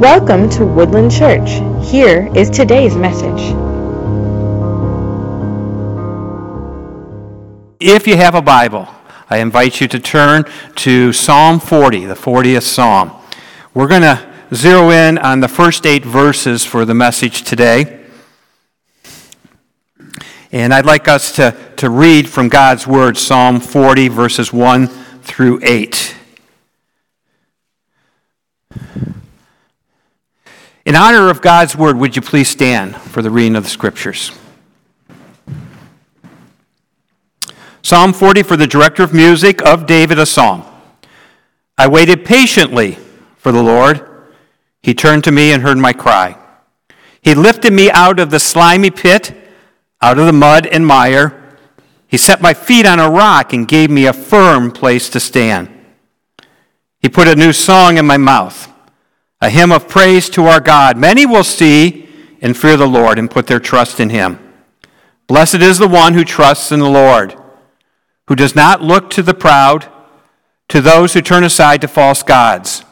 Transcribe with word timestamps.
Welcome 0.00 0.48
to 0.52 0.64
Woodland 0.64 1.12
Church. 1.12 1.50
Here 1.86 2.30
is 2.34 2.48
today's 2.48 2.96
message. 2.96 3.38
If 7.78 8.06
you 8.06 8.16
have 8.16 8.34
a 8.34 8.40
Bible, 8.40 8.88
I 9.28 9.40
invite 9.40 9.78
you 9.78 9.88
to 9.88 10.00
turn 10.00 10.46
to 10.76 11.12
Psalm 11.12 11.60
40, 11.60 12.06
the 12.06 12.14
40th 12.14 12.62
Psalm. 12.62 13.12
We're 13.74 13.88
going 13.88 14.00
to 14.00 14.26
zero 14.54 14.88
in 14.88 15.18
on 15.18 15.40
the 15.40 15.48
first 15.48 15.84
eight 15.84 16.06
verses 16.06 16.64
for 16.64 16.86
the 16.86 16.94
message 16.94 17.42
today. 17.42 18.06
And 20.50 20.72
I'd 20.72 20.86
like 20.86 21.08
us 21.08 21.30
to, 21.32 21.54
to 21.76 21.90
read 21.90 22.26
from 22.26 22.48
God's 22.48 22.86
Word, 22.86 23.18
Psalm 23.18 23.60
40, 23.60 24.08
verses 24.08 24.50
1 24.50 24.86
through 24.86 25.60
8. 25.62 26.16
In 30.90 30.96
honor 30.96 31.30
of 31.30 31.40
God's 31.40 31.76
word, 31.76 31.96
would 31.98 32.16
you 32.16 32.22
please 32.22 32.48
stand 32.48 32.96
for 32.96 33.22
the 33.22 33.30
reading 33.30 33.54
of 33.54 33.62
the 33.62 33.70
scriptures? 33.70 34.36
Psalm 37.80 38.12
40 38.12 38.42
for 38.42 38.56
the 38.56 38.66
director 38.66 39.04
of 39.04 39.14
music 39.14 39.62
of 39.62 39.86
David, 39.86 40.18
a 40.18 40.26
psalm. 40.26 40.64
I 41.78 41.86
waited 41.86 42.24
patiently 42.24 42.98
for 43.36 43.52
the 43.52 43.62
Lord. 43.62 44.04
He 44.82 44.92
turned 44.92 45.22
to 45.22 45.30
me 45.30 45.52
and 45.52 45.62
heard 45.62 45.78
my 45.78 45.92
cry. 45.92 46.36
He 47.22 47.36
lifted 47.36 47.72
me 47.72 47.88
out 47.92 48.18
of 48.18 48.32
the 48.32 48.40
slimy 48.40 48.90
pit, 48.90 49.32
out 50.02 50.18
of 50.18 50.26
the 50.26 50.32
mud 50.32 50.66
and 50.66 50.84
mire. 50.84 51.56
He 52.08 52.16
set 52.16 52.42
my 52.42 52.52
feet 52.52 52.84
on 52.84 52.98
a 52.98 53.08
rock 53.08 53.52
and 53.52 53.68
gave 53.68 53.92
me 53.92 54.06
a 54.06 54.12
firm 54.12 54.72
place 54.72 55.08
to 55.10 55.20
stand. 55.20 55.68
He 56.98 57.08
put 57.08 57.28
a 57.28 57.36
new 57.36 57.52
song 57.52 57.96
in 57.96 58.06
my 58.06 58.16
mouth 58.16 58.69
a 59.40 59.50
hymn 59.50 59.72
of 59.72 59.88
praise 59.88 60.28
to 60.30 60.46
our 60.46 60.60
God. 60.60 60.96
Many 60.96 61.24
will 61.24 61.44
see 61.44 62.08
and 62.42 62.56
fear 62.56 62.76
the 62.76 62.86
Lord 62.86 63.18
and 63.18 63.30
put 63.30 63.46
their 63.46 63.60
trust 63.60 64.00
in 64.00 64.10
him. 64.10 64.38
Blessed 65.26 65.56
is 65.56 65.78
the 65.78 65.88
one 65.88 66.14
who 66.14 66.24
trusts 66.24 66.72
in 66.72 66.80
the 66.80 66.88
Lord, 66.88 67.34
who 68.28 68.34
does 68.34 68.54
not 68.54 68.82
look 68.82 69.10
to 69.10 69.22
the 69.22 69.34
proud, 69.34 69.88
to 70.68 70.80
those 70.80 71.14
who 71.14 71.20
turn 71.20 71.44
aside 71.44 71.80
to 71.80 71.88
false 71.88 72.22
gods. 72.22 72.84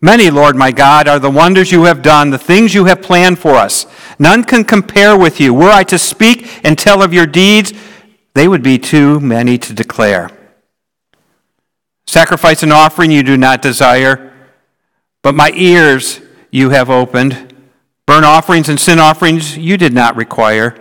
Many, 0.00 0.30
Lord 0.30 0.56
my 0.56 0.72
God, 0.72 1.06
are 1.08 1.18
the 1.18 1.30
wonders 1.30 1.72
you 1.72 1.84
have 1.84 2.00
done, 2.00 2.30
the 2.30 2.38
things 2.38 2.72
you 2.74 2.86
have 2.86 3.02
planned 3.02 3.38
for 3.38 3.54
us. 3.54 3.84
None 4.18 4.44
can 4.44 4.64
compare 4.64 5.16
with 5.16 5.40
you. 5.40 5.52
Were 5.52 5.70
I 5.70 5.84
to 5.84 5.98
speak 5.98 6.64
and 6.64 6.78
tell 6.78 7.02
of 7.02 7.12
your 7.12 7.26
deeds, 7.26 7.74
they 8.34 8.48
would 8.48 8.62
be 8.62 8.78
too 8.78 9.20
many 9.20 9.58
to 9.58 9.74
declare. 9.74 10.30
Sacrifice 12.06 12.62
and 12.62 12.72
offering 12.72 13.10
you 13.10 13.22
do 13.22 13.36
not 13.36 13.60
desire. 13.60 14.29
But 15.22 15.34
my 15.34 15.52
ears 15.54 16.20
you 16.50 16.70
have 16.70 16.90
opened. 16.90 17.54
Burnt 18.06 18.24
offerings 18.24 18.68
and 18.68 18.80
sin 18.80 18.98
offerings 18.98 19.56
you 19.56 19.76
did 19.76 19.92
not 19.92 20.16
require. 20.16 20.76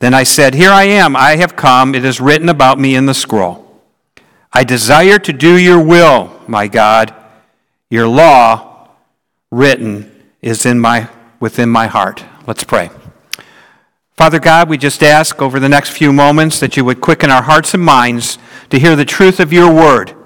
Then 0.00 0.14
I 0.14 0.22
said, 0.22 0.54
Here 0.54 0.70
I 0.70 0.84
am, 0.84 1.14
I 1.14 1.36
have 1.36 1.56
come. 1.56 1.94
It 1.94 2.04
is 2.04 2.20
written 2.20 2.48
about 2.48 2.78
me 2.78 2.94
in 2.94 3.06
the 3.06 3.14
scroll. 3.14 3.64
I 4.52 4.64
desire 4.64 5.18
to 5.18 5.32
do 5.32 5.58
your 5.58 5.82
will, 5.82 6.40
my 6.46 6.68
God. 6.68 7.14
Your 7.90 8.08
law 8.08 8.88
written 9.50 10.10
is 10.40 10.64
in 10.64 10.78
my, 10.78 11.08
within 11.40 11.68
my 11.68 11.86
heart. 11.86 12.24
Let's 12.46 12.64
pray. 12.64 12.90
Father 14.16 14.40
God, 14.40 14.68
we 14.68 14.78
just 14.78 15.02
ask 15.02 15.40
over 15.40 15.60
the 15.60 15.68
next 15.68 15.90
few 15.90 16.12
moments 16.12 16.58
that 16.60 16.76
you 16.76 16.84
would 16.84 17.00
quicken 17.00 17.30
our 17.30 17.42
hearts 17.42 17.74
and 17.74 17.82
minds 17.82 18.38
to 18.70 18.78
hear 18.78 18.96
the 18.96 19.04
truth 19.04 19.38
of 19.38 19.52
your 19.52 19.72
word 19.72 20.17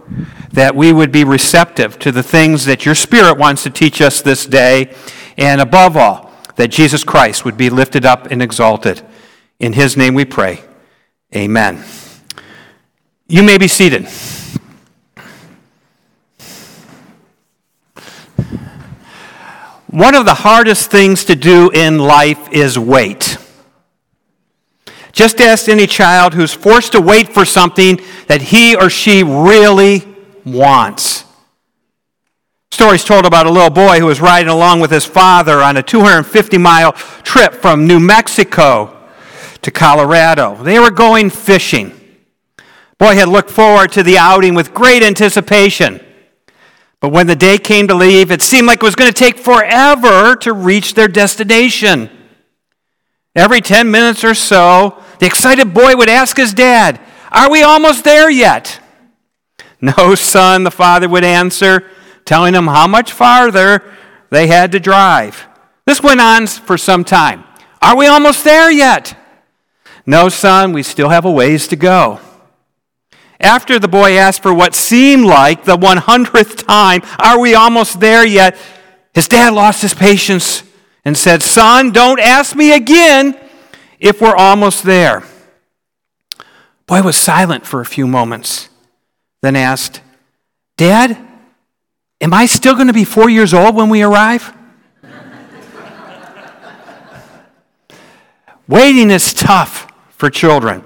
that 0.53 0.75
we 0.75 0.93
would 0.93 1.11
be 1.11 1.25
receptive 1.25 1.99
to 2.01 2.13
the 2.13 2.23
things 2.23 2.65
that 2.67 2.85
your 2.85 2.95
Spirit 2.95 3.39
wants 3.39 3.63
to 3.63 3.71
teach 3.71 4.01
us 4.01 4.21
this 4.21 4.47
day, 4.47 4.95
and 5.37 5.61
above 5.61 5.97
all, 5.97 6.33
that 6.57 6.69
Jesus 6.69 7.05
Christ 7.05 7.45
would 7.45 7.57
be 7.57 7.71
lifted 7.71 8.05
up 8.05 8.27
and 8.31 8.43
exalted. 8.43 9.03
In 9.59 9.73
his 9.73 9.97
name 9.97 10.15
we 10.15 10.25
pray. 10.25 10.61
Amen. 11.35 11.83
You 13.29 13.43
may 13.43 13.57
be 13.57 13.69
seated. 13.69 14.07
One 19.93 20.15
of 20.15 20.25
the 20.25 20.35
hardest 20.35 20.91
things 20.91 21.25
to 21.27 21.37
do 21.37 21.71
in 21.71 21.99
life 21.99 22.51
is 22.51 22.79
wait. 22.79 23.32
Just 25.13 25.41
ask 25.41 25.69
any 25.69 25.87
child 25.87 26.35
who's 26.35 26.53
forced 26.53 26.93
to 26.93 27.01
wait 27.01 27.29
for 27.29 27.45
something 27.45 28.01
that 28.27 28.41
he 28.43 28.75
or 28.75 28.89
she 28.89 29.23
really 29.23 30.07
wants. 30.45 31.25
Stories 32.71 33.05
told 33.05 33.27
about 33.27 33.47
a 33.47 33.51
little 33.51 33.71
boy 33.71 34.01
who 34.01 34.07
was 34.07 34.23
riding 34.23 34.49
along 34.49 34.81
with 34.81 34.91
his 34.91 35.05
father 35.05 35.61
on 35.61 35.77
a 35.77 35.83
250 35.83 36.57
mile 36.57 36.93
trip 37.23 37.53
from 37.53 37.87
New 37.87 38.01
Mexico 38.01 38.97
to 39.61 39.71
Colorado. 39.71 40.57
They 40.63 40.79
were 40.79 40.91
going 40.91 41.29
fishing. 41.29 41.93
Boy 42.99 43.15
had 43.15 43.29
looked 43.29 43.51
forward 43.51 43.93
to 43.93 44.03
the 44.03 44.17
outing 44.17 44.55
with 44.55 44.73
great 44.73 45.03
anticipation. 45.03 46.01
But 47.01 47.11
when 47.11 47.27
the 47.27 47.37
day 47.37 47.59
came 47.59 47.89
to 47.89 47.95
leave, 47.95 48.31
it 48.31 48.41
seemed 48.41 48.67
like 48.67 48.83
it 48.83 48.87
was 48.87 48.95
going 48.95 49.13
to 49.13 49.19
take 49.19 49.37
forever 49.37 50.37
to 50.37 50.53
reach 50.53 50.95
their 50.95 51.09
destination. 51.09 52.09
Every 53.35 53.61
10 53.63 53.91
minutes 53.91 54.25
or 54.25 54.35
so, 54.35 55.03
the 55.19 55.27
excited 55.27 55.73
boy 55.73 55.97
would 55.97 56.09
ask 56.09 56.37
his 56.37 56.53
dad, 56.53 57.01
Are 57.31 57.51
we 57.51 57.63
almost 57.63 58.05
there 58.05 58.31
yet? 58.31 58.79
No, 59.85 60.15
son, 60.15 60.63
the 60.63 60.71
father 60.71 61.09
would 61.09 61.25
answer, 61.25 61.91
telling 62.25 62.55
him 62.55 62.69
how 62.69 62.87
much 62.87 63.11
farther 63.11 63.83
they 64.31 64.47
had 64.47 64.71
to 64.73 64.79
drive. 64.79 65.49
This 65.87 66.01
went 66.01 66.21
on 66.21 66.47
for 66.47 66.79
some 66.79 67.03
time. 67.03 67.43
Are 67.81 67.97
we 67.97 68.07
almost 68.07 68.45
there 68.45 68.71
yet? 68.71 69.19
No, 70.07 70.29
son, 70.29 70.73
we 70.73 70.85
still 70.85 71.09
have 71.09 71.25
a 71.25 71.31
ways 71.33 71.67
to 71.67 71.75
go. 71.75 72.21
After 73.41 73.81
the 73.81 73.89
boy 73.89 74.17
asked 74.17 74.41
for 74.41 74.55
what 74.55 74.73
seemed 74.73 75.25
like 75.25 75.65
the 75.65 75.77
100th 75.77 76.65
time, 76.65 77.03
Are 77.19 77.41
we 77.41 77.57
almost 77.57 77.99
there 77.99 78.25
yet? 78.25 78.57
His 79.15 79.27
dad 79.27 79.53
lost 79.53 79.83
his 79.83 79.95
patience 79.95 80.63
and 81.05 81.17
said, 81.17 81.43
Son, 81.43 81.93
don't 81.93 82.21
ask 82.21 82.55
me 82.55 82.73
again 82.73 83.39
if 83.99 84.21
we're 84.21 84.37
almost 84.37 84.85
there. 84.85 85.25
Boy 86.87 87.03
was 87.03 87.17
silent 87.17 87.67
for 87.67 87.81
a 87.81 87.87
few 87.87 88.07
moments 88.07 88.69
then 89.43 89.57
asked, 89.57 90.01
Dad, 90.77 91.19
am 92.21 92.33
I 92.33 92.47
still 92.47 92.75
going 92.75 92.87
to 92.87 92.93
be 92.93 93.05
four 93.05 93.29
years 93.29 93.53
old 93.53 93.75
when 93.75 93.91
we 93.91 94.03
arrive? 94.03 94.57
Waiting 98.69 99.11
is 99.11 99.35
tough 99.35 99.93
for 100.11 100.31
children. 100.31 100.85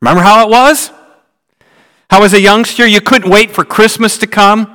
Remember 0.00 0.22
how 0.22 0.46
it 0.46 0.50
was? 0.50 0.90
How, 2.08 2.22
as 2.22 2.32
a 2.32 2.40
youngster, 2.40 2.86
you 2.86 3.00
couldn't 3.00 3.30
wait 3.30 3.50
for 3.50 3.64
Christmas 3.64 4.16
to 4.18 4.28
come? 4.28 4.70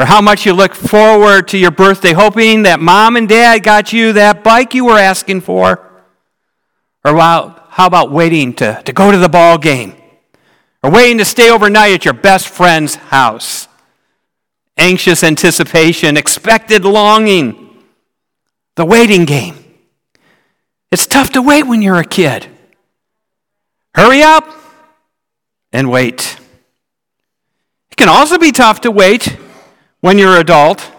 Or 0.00 0.06
how 0.06 0.20
much 0.20 0.46
you 0.46 0.54
look 0.54 0.74
forward 0.74 1.46
to 1.48 1.58
your 1.58 1.70
birthday, 1.70 2.14
hoping 2.14 2.62
that 2.62 2.80
mom 2.80 3.16
and 3.16 3.28
dad 3.28 3.62
got 3.62 3.92
you 3.92 4.14
that 4.14 4.42
bike 4.42 4.74
you 4.74 4.86
were 4.86 4.98
asking 4.98 5.42
for? 5.42 5.86
Or 7.04 7.16
how 7.18 7.86
about 7.86 8.10
waiting 8.10 8.54
to, 8.54 8.82
to 8.84 8.92
go 8.92 9.12
to 9.12 9.18
the 9.18 9.28
ball 9.28 9.58
game? 9.58 9.94
or 10.82 10.90
waiting 10.90 11.18
to 11.18 11.24
stay 11.24 11.50
overnight 11.50 11.92
at 11.92 12.04
your 12.04 12.14
best 12.14 12.48
friend's 12.48 12.94
house. 12.94 13.68
Anxious 14.76 15.22
anticipation, 15.22 16.16
expected 16.16 16.84
longing, 16.84 17.84
the 18.76 18.84
waiting 18.84 19.24
game. 19.24 19.56
It's 20.90 21.06
tough 21.06 21.30
to 21.30 21.42
wait 21.42 21.64
when 21.64 21.82
you're 21.82 21.98
a 21.98 22.04
kid. 22.04 22.46
Hurry 23.94 24.22
up 24.22 24.48
and 25.72 25.90
wait. 25.90 26.38
It 27.90 27.96
can 27.96 28.08
also 28.08 28.38
be 28.38 28.52
tough 28.52 28.80
to 28.82 28.90
wait 28.90 29.36
when 30.00 30.18
you're 30.18 30.34
an 30.34 30.40
adult. 30.40 30.90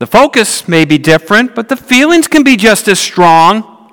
The 0.00 0.06
focus 0.06 0.68
may 0.68 0.84
be 0.84 0.98
different, 0.98 1.54
but 1.54 1.68
the 1.68 1.76
feelings 1.76 2.28
can 2.28 2.42
be 2.42 2.56
just 2.56 2.88
as 2.88 2.98
strong, 2.98 3.92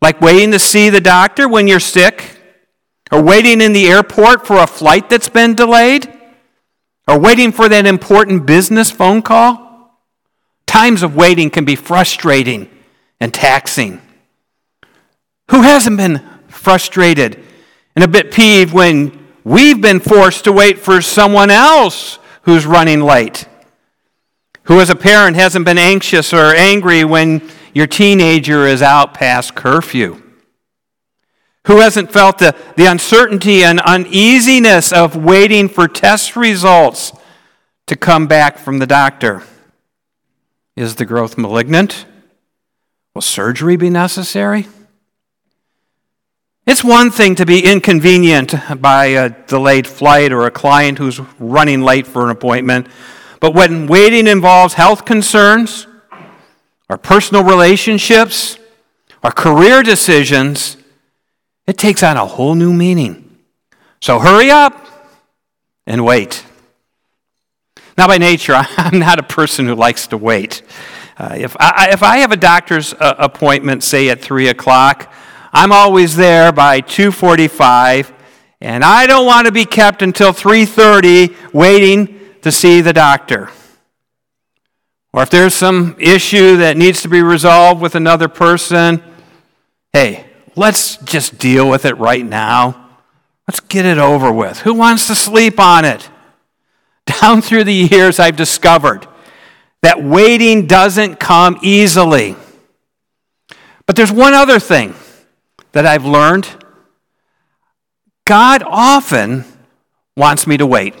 like 0.00 0.20
waiting 0.20 0.52
to 0.52 0.58
see 0.58 0.90
the 0.90 1.00
doctor 1.00 1.48
when 1.48 1.66
you're 1.66 1.80
sick 1.80 2.40
or 3.10 3.20
waiting 3.20 3.60
in 3.60 3.72
the 3.72 3.88
airport 3.88 4.46
for 4.46 4.58
a 4.58 4.66
flight 4.66 5.10
that's 5.10 5.28
been 5.28 5.54
delayed, 5.54 6.08
or 7.08 7.18
waiting 7.18 7.50
for 7.50 7.68
that 7.68 7.86
important 7.86 8.46
business 8.46 8.90
phone 8.90 9.20
call. 9.20 9.98
Times 10.66 11.02
of 11.02 11.16
waiting 11.16 11.50
can 11.50 11.64
be 11.64 11.74
frustrating 11.74 12.70
and 13.18 13.34
taxing. 13.34 14.00
Who 15.50 15.62
hasn't 15.62 15.96
been 15.96 16.24
frustrated 16.46 17.42
and 17.96 18.04
a 18.04 18.08
bit 18.08 18.30
peeved 18.30 18.72
when 18.72 19.26
we've 19.42 19.80
been 19.80 19.98
forced 19.98 20.44
to 20.44 20.52
wait 20.52 20.78
for 20.78 21.02
someone 21.02 21.50
else 21.50 22.19
who's 22.50 22.66
running 22.66 23.00
late? 23.00 23.46
Who, 24.64 24.80
as 24.80 24.90
a 24.90 24.96
parent, 24.96 25.36
hasn't 25.36 25.64
been 25.64 25.78
anxious 25.78 26.32
or 26.32 26.54
angry 26.54 27.04
when 27.04 27.48
your 27.72 27.86
teenager 27.86 28.66
is 28.66 28.82
out 28.82 29.14
past 29.14 29.54
curfew? 29.54 30.20
Who 31.66 31.80
hasn't 31.80 32.12
felt 32.12 32.38
the, 32.38 32.56
the 32.76 32.86
uncertainty 32.86 33.62
and 33.62 33.80
uneasiness 33.80 34.92
of 34.92 35.14
waiting 35.14 35.68
for 35.68 35.86
test 35.86 36.34
results 36.34 37.12
to 37.86 37.96
come 37.96 38.28
back 38.28 38.56
from 38.56 38.78
the 38.78 38.86
doctor. 38.86 39.42
Is 40.76 40.94
the 40.94 41.04
growth 41.04 41.36
malignant? 41.36 42.06
Will 43.14 43.22
surgery 43.22 43.76
be 43.76 43.90
necessary? 43.90 44.68
It's 46.66 46.84
one 46.84 47.10
thing 47.10 47.34
to 47.36 47.46
be 47.46 47.64
inconvenient 47.64 48.54
by 48.80 49.06
a 49.06 49.30
delayed 49.30 49.86
flight 49.86 50.30
or 50.30 50.46
a 50.46 50.50
client 50.50 50.98
who's 50.98 51.18
running 51.38 51.80
late 51.80 52.06
for 52.06 52.24
an 52.24 52.30
appointment, 52.30 52.88
but 53.40 53.54
when 53.54 53.86
waiting 53.86 54.26
involves 54.26 54.74
health 54.74 55.04
concerns, 55.04 55.86
or 56.90 56.98
personal 56.98 57.44
relationships, 57.44 58.58
or 59.22 59.30
career 59.30 59.82
decisions, 59.82 60.76
it 61.66 61.78
takes 61.78 62.02
on 62.02 62.16
a 62.16 62.26
whole 62.26 62.54
new 62.54 62.72
meaning. 62.72 63.38
So 64.00 64.18
hurry 64.18 64.50
up 64.50 64.86
and 65.86 66.04
wait. 66.04 66.44
Now, 67.96 68.06
by 68.06 68.18
nature, 68.18 68.54
I'm 68.76 68.98
not 68.98 69.18
a 69.18 69.22
person 69.22 69.66
who 69.66 69.74
likes 69.74 70.08
to 70.08 70.18
wait. 70.18 70.62
Uh, 71.16 71.34
if, 71.36 71.56
I, 71.58 71.90
if 71.92 72.02
I 72.02 72.18
have 72.18 72.32
a 72.32 72.36
doctor's 72.36 72.92
uh, 72.94 73.14
appointment, 73.18 73.82
say 73.82 74.08
at 74.08 74.20
3 74.20 74.48
o'clock, 74.48 75.12
I'm 75.52 75.72
always 75.72 76.16
there 76.16 76.52
by 76.52 76.80
2:45, 76.80 78.12
and 78.60 78.84
I 78.84 79.06
don't 79.06 79.26
want 79.26 79.46
to 79.46 79.52
be 79.52 79.64
kept 79.64 80.02
until 80.02 80.32
3:30 80.32 81.34
waiting 81.52 82.20
to 82.42 82.52
see 82.52 82.80
the 82.80 82.92
doctor. 82.92 83.50
Or 85.12 85.22
if 85.22 85.30
there's 85.30 85.54
some 85.54 85.96
issue 85.98 86.58
that 86.58 86.76
needs 86.76 87.02
to 87.02 87.08
be 87.08 87.20
resolved 87.20 87.80
with 87.80 87.96
another 87.96 88.28
person, 88.28 89.02
hey, 89.92 90.24
let's 90.54 90.96
just 90.98 91.38
deal 91.38 91.68
with 91.68 91.84
it 91.84 91.98
right 91.98 92.24
now. 92.24 92.90
Let's 93.48 93.60
get 93.60 93.84
it 93.84 93.98
over 93.98 94.30
with. 94.30 94.60
Who 94.60 94.74
wants 94.74 95.08
to 95.08 95.16
sleep 95.16 95.58
on 95.58 95.84
it? 95.84 96.08
Down 97.20 97.42
through 97.42 97.64
the 97.64 97.74
years, 97.74 98.20
I've 98.20 98.36
discovered 98.36 99.08
that 99.82 100.02
waiting 100.02 100.66
doesn't 100.66 101.16
come 101.16 101.58
easily. 101.60 102.36
But 103.86 103.96
there's 103.96 104.12
one 104.12 104.34
other 104.34 104.60
thing 104.60 104.94
that 105.72 105.86
I've 105.86 106.04
learned 106.04 106.48
God 108.26 108.62
often 108.64 109.44
wants 110.16 110.46
me 110.46 110.56
to 110.56 110.64
wait. 110.64 110.94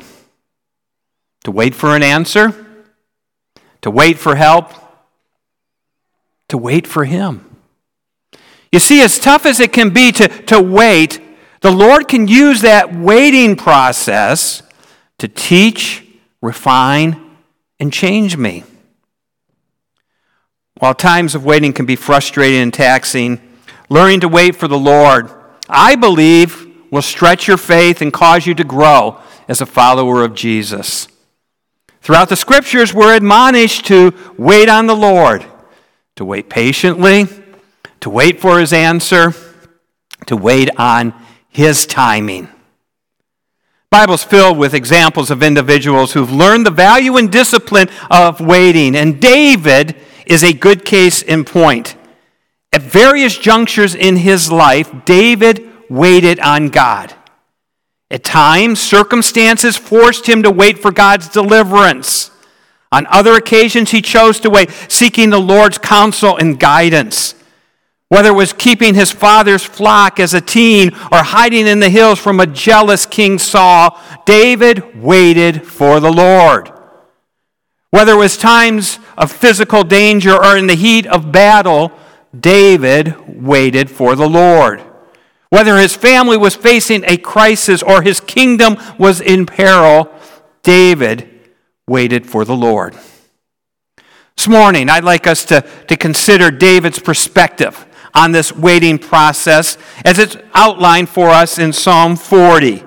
To 1.44 1.52
wait 1.52 1.76
for 1.76 1.94
an 1.94 2.02
answer, 2.02 2.66
to 3.82 3.90
wait 3.90 4.18
for 4.18 4.34
help, 4.34 4.72
to 6.48 6.58
wait 6.58 6.88
for 6.88 7.04
Him. 7.04 7.56
You 8.72 8.80
see, 8.80 9.00
as 9.00 9.18
tough 9.18 9.46
as 9.46 9.60
it 9.60 9.72
can 9.72 9.90
be 9.90 10.10
to, 10.12 10.26
to 10.46 10.60
wait, 10.60 11.20
the 11.60 11.70
Lord 11.70 12.08
can 12.08 12.26
use 12.28 12.62
that 12.62 12.94
waiting 12.94 13.54
process 13.54 14.62
to 15.18 15.28
teach, 15.28 16.04
refine, 16.42 17.36
and 17.78 17.92
change 17.92 18.36
me. 18.36 18.64
While 20.78 20.94
times 20.94 21.34
of 21.34 21.44
waiting 21.44 21.72
can 21.72 21.86
be 21.86 21.96
frustrating 21.96 22.60
and 22.60 22.74
taxing, 22.74 23.40
learning 23.90 24.20
to 24.20 24.28
wait 24.28 24.56
for 24.56 24.68
the 24.68 24.78
Lord, 24.78 25.28
I 25.68 25.96
believe, 25.96 26.66
will 26.90 27.02
stretch 27.02 27.46
your 27.46 27.58
faith 27.58 28.00
and 28.00 28.12
cause 28.12 28.46
you 28.46 28.54
to 28.54 28.64
grow 28.64 29.20
as 29.48 29.60
a 29.60 29.66
follower 29.66 30.24
of 30.24 30.34
Jesus. 30.34 31.08
Throughout 32.00 32.30
the 32.30 32.36
scriptures, 32.36 32.94
we're 32.94 33.14
admonished 33.14 33.84
to 33.86 34.14
wait 34.38 34.68
on 34.70 34.86
the 34.86 34.96
Lord, 34.96 35.44
to 36.16 36.24
wait 36.24 36.48
patiently, 36.48 37.26
to 38.00 38.08
wait 38.08 38.40
for 38.40 38.58
his 38.58 38.72
answer, 38.72 39.34
to 40.26 40.36
wait 40.36 40.70
on 40.78 41.12
his 41.48 41.84
timing. 41.84 42.48
Bible's 43.90 44.22
filled 44.22 44.56
with 44.56 44.72
examples 44.72 45.32
of 45.32 45.42
individuals 45.42 46.12
who've 46.12 46.30
learned 46.30 46.64
the 46.64 46.70
value 46.70 47.16
and 47.16 47.30
discipline 47.30 47.88
of 48.08 48.40
waiting, 48.40 48.94
and 48.94 49.20
David 49.20 49.96
is 50.26 50.44
a 50.44 50.52
good 50.52 50.84
case 50.84 51.22
in 51.22 51.44
point. 51.44 51.96
At 52.72 52.82
various 52.82 53.36
junctures 53.36 53.94
in 53.94 54.16
his 54.16 54.50
life, 54.50 54.92
David 55.04 55.68
waited 55.88 56.38
on 56.40 56.68
God. 56.68 57.14
At 58.10 58.24
times, 58.24 58.80
circumstances 58.80 59.76
forced 59.76 60.28
him 60.28 60.42
to 60.42 60.50
wait 60.50 60.78
for 60.78 60.90
God's 60.90 61.28
deliverance. 61.28 62.30
On 62.92 63.06
other 63.06 63.34
occasions, 63.34 63.90
he 63.90 64.02
chose 64.02 64.40
to 64.40 64.50
wait, 64.50 64.70
seeking 64.88 65.30
the 65.30 65.40
Lord's 65.40 65.78
counsel 65.78 66.36
and 66.36 66.58
guidance. 66.58 67.34
Whether 68.08 68.30
it 68.30 68.34
was 68.34 68.52
keeping 68.52 68.94
his 68.94 69.12
father's 69.12 69.62
flock 69.62 70.18
as 70.18 70.34
a 70.34 70.40
teen 70.40 70.90
or 71.12 71.22
hiding 71.22 71.68
in 71.68 71.78
the 71.78 71.90
hills 71.90 72.18
from 72.18 72.40
a 72.40 72.46
jealous 72.46 73.06
King 73.06 73.38
Saul, 73.38 74.00
David 74.26 75.00
waited 75.00 75.64
for 75.64 76.00
the 76.00 76.12
Lord. 76.12 76.72
Whether 77.90 78.12
it 78.12 78.16
was 78.16 78.36
times 78.36 78.98
of 79.16 79.30
physical 79.30 79.84
danger 79.84 80.34
or 80.34 80.56
in 80.56 80.66
the 80.66 80.74
heat 80.74 81.06
of 81.06 81.30
battle, 81.30 81.92
David 82.38 83.42
waited 83.42 83.90
for 83.90 84.14
the 84.14 84.28
Lord. 84.28 84.82
Whether 85.50 85.78
his 85.78 85.96
family 85.96 86.36
was 86.36 86.54
facing 86.54 87.04
a 87.04 87.16
crisis 87.16 87.82
or 87.82 88.02
his 88.02 88.20
kingdom 88.20 88.76
was 88.98 89.20
in 89.20 89.46
peril, 89.46 90.08
David 90.62 91.28
waited 91.88 92.24
for 92.26 92.44
the 92.44 92.54
Lord. 92.54 92.96
This 94.36 94.48
morning, 94.48 94.88
I'd 94.88 95.04
like 95.04 95.26
us 95.26 95.44
to, 95.46 95.62
to 95.88 95.96
consider 95.96 96.50
David's 96.50 97.00
perspective 97.00 97.84
on 98.14 98.32
this 98.32 98.54
waiting 98.54 98.98
process 98.98 99.76
as 100.04 100.18
it's 100.18 100.36
outlined 100.54 101.08
for 101.08 101.30
us 101.30 101.58
in 101.58 101.72
Psalm 101.72 102.16
40. 102.16 102.84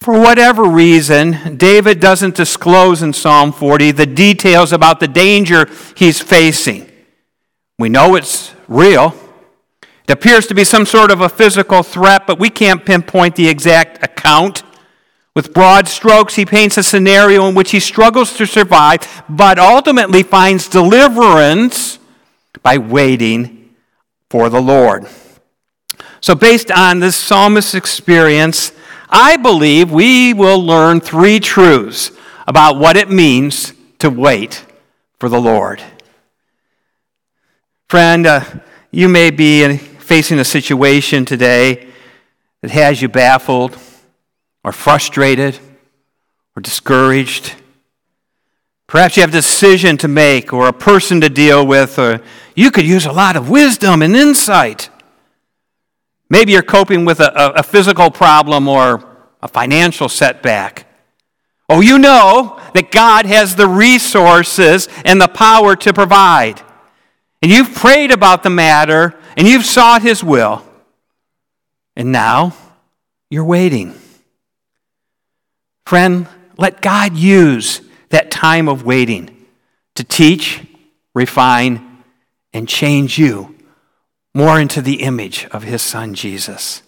For 0.00 0.18
whatever 0.18 0.64
reason, 0.64 1.56
David 1.56 2.00
doesn't 2.00 2.34
disclose 2.34 3.02
in 3.02 3.12
Psalm 3.12 3.52
40 3.52 3.92
the 3.92 4.06
details 4.06 4.72
about 4.72 5.00
the 5.00 5.08
danger 5.08 5.68
he's 5.96 6.20
facing. 6.20 6.90
We 7.78 7.88
know 7.88 8.14
it's 8.14 8.54
real. 8.68 9.14
It 10.06 10.12
appears 10.12 10.46
to 10.48 10.54
be 10.54 10.64
some 10.64 10.86
sort 10.86 11.10
of 11.10 11.20
a 11.20 11.28
physical 11.28 11.82
threat, 11.82 12.26
but 12.26 12.38
we 12.38 12.50
can't 12.50 12.84
pinpoint 12.84 13.36
the 13.36 13.48
exact 13.48 14.04
account. 14.04 14.62
With 15.34 15.52
broad 15.52 15.88
strokes, 15.88 16.36
he 16.36 16.46
paints 16.46 16.78
a 16.78 16.82
scenario 16.82 17.48
in 17.48 17.54
which 17.54 17.72
he 17.72 17.80
struggles 17.80 18.36
to 18.36 18.46
survive, 18.46 19.24
but 19.28 19.58
ultimately 19.58 20.22
finds 20.22 20.68
deliverance 20.68 21.98
by 22.62 22.78
waiting 22.78 23.74
for 24.30 24.48
the 24.48 24.62
Lord. 24.62 25.06
So, 26.20 26.34
based 26.34 26.70
on 26.70 27.00
this 27.00 27.16
psalmist's 27.16 27.74
experience, 27.74 28.72
I 29.10 29.36
believe 29.36 29.90
we 29.90 30.32
will 30.32 30.62
learn 30.62 31.00
three 31.00 31.40
truths 31.40 32.12
about 32.46 32.76
what 32.76 32.96
it 32.96 33.10
means 33.10 33.72
to 33.98 34.10
wait 34.10 34.64
for 35.18 35.28
the 35.28 35.40
Lord. 35.40 35.82
Friend, 37.94 38.26
uh, 38.26 38.44
you 38.90 39.08
may 39.08 39.30
be 39.30 39.76
facing 39.76 40.40
a 40.40 40.44
situation 40.44 41.24
today 41.24 41.86
that 42.60 42.72
has 42.72 43.00
you 43.00 43.08
baffled 43.08 43.78
or 44.64 44.72
frustrated 44.72 45.60
or 46.56 46.60
discouraged. 46.60 47.54
Perhaps 48.88 49.16
you 49.16 49.20
have 49.20 49.30
a 49.30 49.34
decision 49.34 49.96
to 49.98 50.08
make 50.08 50.52
or 50.52 50.66
a 50.66 50.72
person 50.72 51.20
to 51.20 51.28
deal 51.28 51.64
with, 51.64 51.96
or 51.96 52.20
you 52.56 52.72
could 52.72 52.84
use 52.84 53.06
a 53.06 53.12
lot 53.12 53.36
of 53.36 53.48
wisdom 53.48 54.02
and 54.02 54.16
insight. 54.16 54.90
Maybe 56.28 56.50
you're 56.50 56.62
coping 56.62 57.04
with 57.04 57.20
a, 57.20 57.30
a, 57.40 57.50
a 57.60 57.62
physical 57.62 58.10
problem 58.10 58.66
or 58.66 59.06
a 59.40 59.46
financial 59.46 60.08
setback. 60.08 60.88
Oh, 61.68 61.80
you 61.80 62.00
know 62.00 62.60
that 62.74 62.90
God 62.90 63.24
has 63.26 63.54
the 63.54 63.68
resources 63.68 64.88
and 65.04 65.20
the 65.20 65.28
power 65.28 65.76
to 65.76 65.92
provide 65.92 66.60
and 67.44 67.52
you've 67.52 67.74
prayed 67.74 68.10
about 68.10 68.42
the 68.42 68.48
matter, 68.48 69.14
and 69.36 69.46
you've 69.46 69.66
sought 69.66 70.00
His 70.00 70.24
will, 70.24 70.64
and 71.94 72.10
now 72.10 72.56
you're 73.28 73.44
waiting. 73.44 73.92
Friend, 75.84 76.26
let 76.56 76.80
God 76.80 77.18
use 77.18 77.82
that 78.08 78.30
time 78.30 78.66
of 78.66 78.86
waiting 78.86 79.44
to 79.94 80.02
teach, 80.02 80.64
refine, 81.12 82.02
and 82.54 82.66
change 82.66 83.18
you 83.18 83.54
more 84.32 84.58
into 84.58 84.80
the 84.80 85.02
image 85.02 85.44
of 85.50 85.64
His 85.64 85.82
Son, 85.82 86.14
Jesus. 86.14 86.82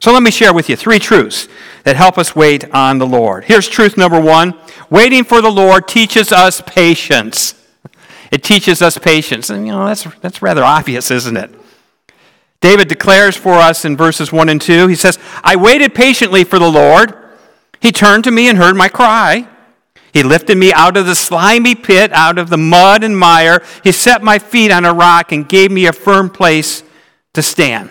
So 0.00 0.12
let 0.12 0.24
me 0.24 0.32
share 0.32 0.52
with 0.52 0.68
you 0.68 0.74
three 0.74 0.98
truths 0.98 1.46
that 1.84 1.94
help 1.94 2.18
us 2.18 2.34
wait 2.34 2.68
on 2.74 2.98
the 2.98 3.06
Lord. 3.06 3.44
Here's 3.44 3.68
truth 3.68 3.96
number 3.96 4.20
one 4.20 4.58
waiting 4.90 5.22
for 5.22 5.40
the 5.40 5.48
Lord 5.48 5.86
teaches 5.86 6.32
us 6.32 6.60
patience. 6.66 7.54
It 8.30 8.42
teaches 8.42 8.80
us 8.82 8.96
patience. 8.98 9.50
And, 9.50 9.66
you 9.66 9.72
know, 9.72 9.86
that's, 9.86 10.04
that's 10.20 10.42
rather 10.42 10.62
obvious, 10.62 11.10
isn't 11.10 11.36
it? 11.36 11.50
David 12.60 12.88
declares 12.88 13.36
for 13.36 13.54
us 13.54 13.84
in 13.84 13.96
verses 13.96 14.32
1 14.32 14.48
and 14.48 14.60
2, 14.60 14.86
he 14.86 14.94
says, 14.94 15.18
I 15.42 15.56
waited 15.56 15.94
patiently 15.94 16.44
for 16.44 16.58
the 16.58 16.70
Lord. 16.70 17.16
He 17.80 17.90
turned 17.90 18.24
to 18.24 18.30
me 18.30 18.48
and 18.48 18.58
heard 18.58 18.76
my 18.76 18.88
cry. 18.88 19.48
He 20.12 20.22
lifted 20.22 20.58
me 20.58 20.72
out 20.72 20.96
of 20.96 21.06
the 21.06 21.14
slimy 21.14 21.74
pit, 21.74 22.12
out 22.12 22.36
of 22.36 22.50
the 22.50 22.58
mud 22.58 23.02
and 23.02 23.16
mire. 23.16 23.62
He 23.82 23.92
set 23.92 24.22
my 24.22 24.38
feet 24.38 24.70
on 24.70 24.84
a 24.84 24.92
rock 24.92 25.32
and 25.32 25.48
gave 25.48 25.70
me 25.70 25.86
a 25.86 25.92
firm 25.92 26.28
place 26.28 26.82
to 27.32 27.42
stand. 27.42 27.90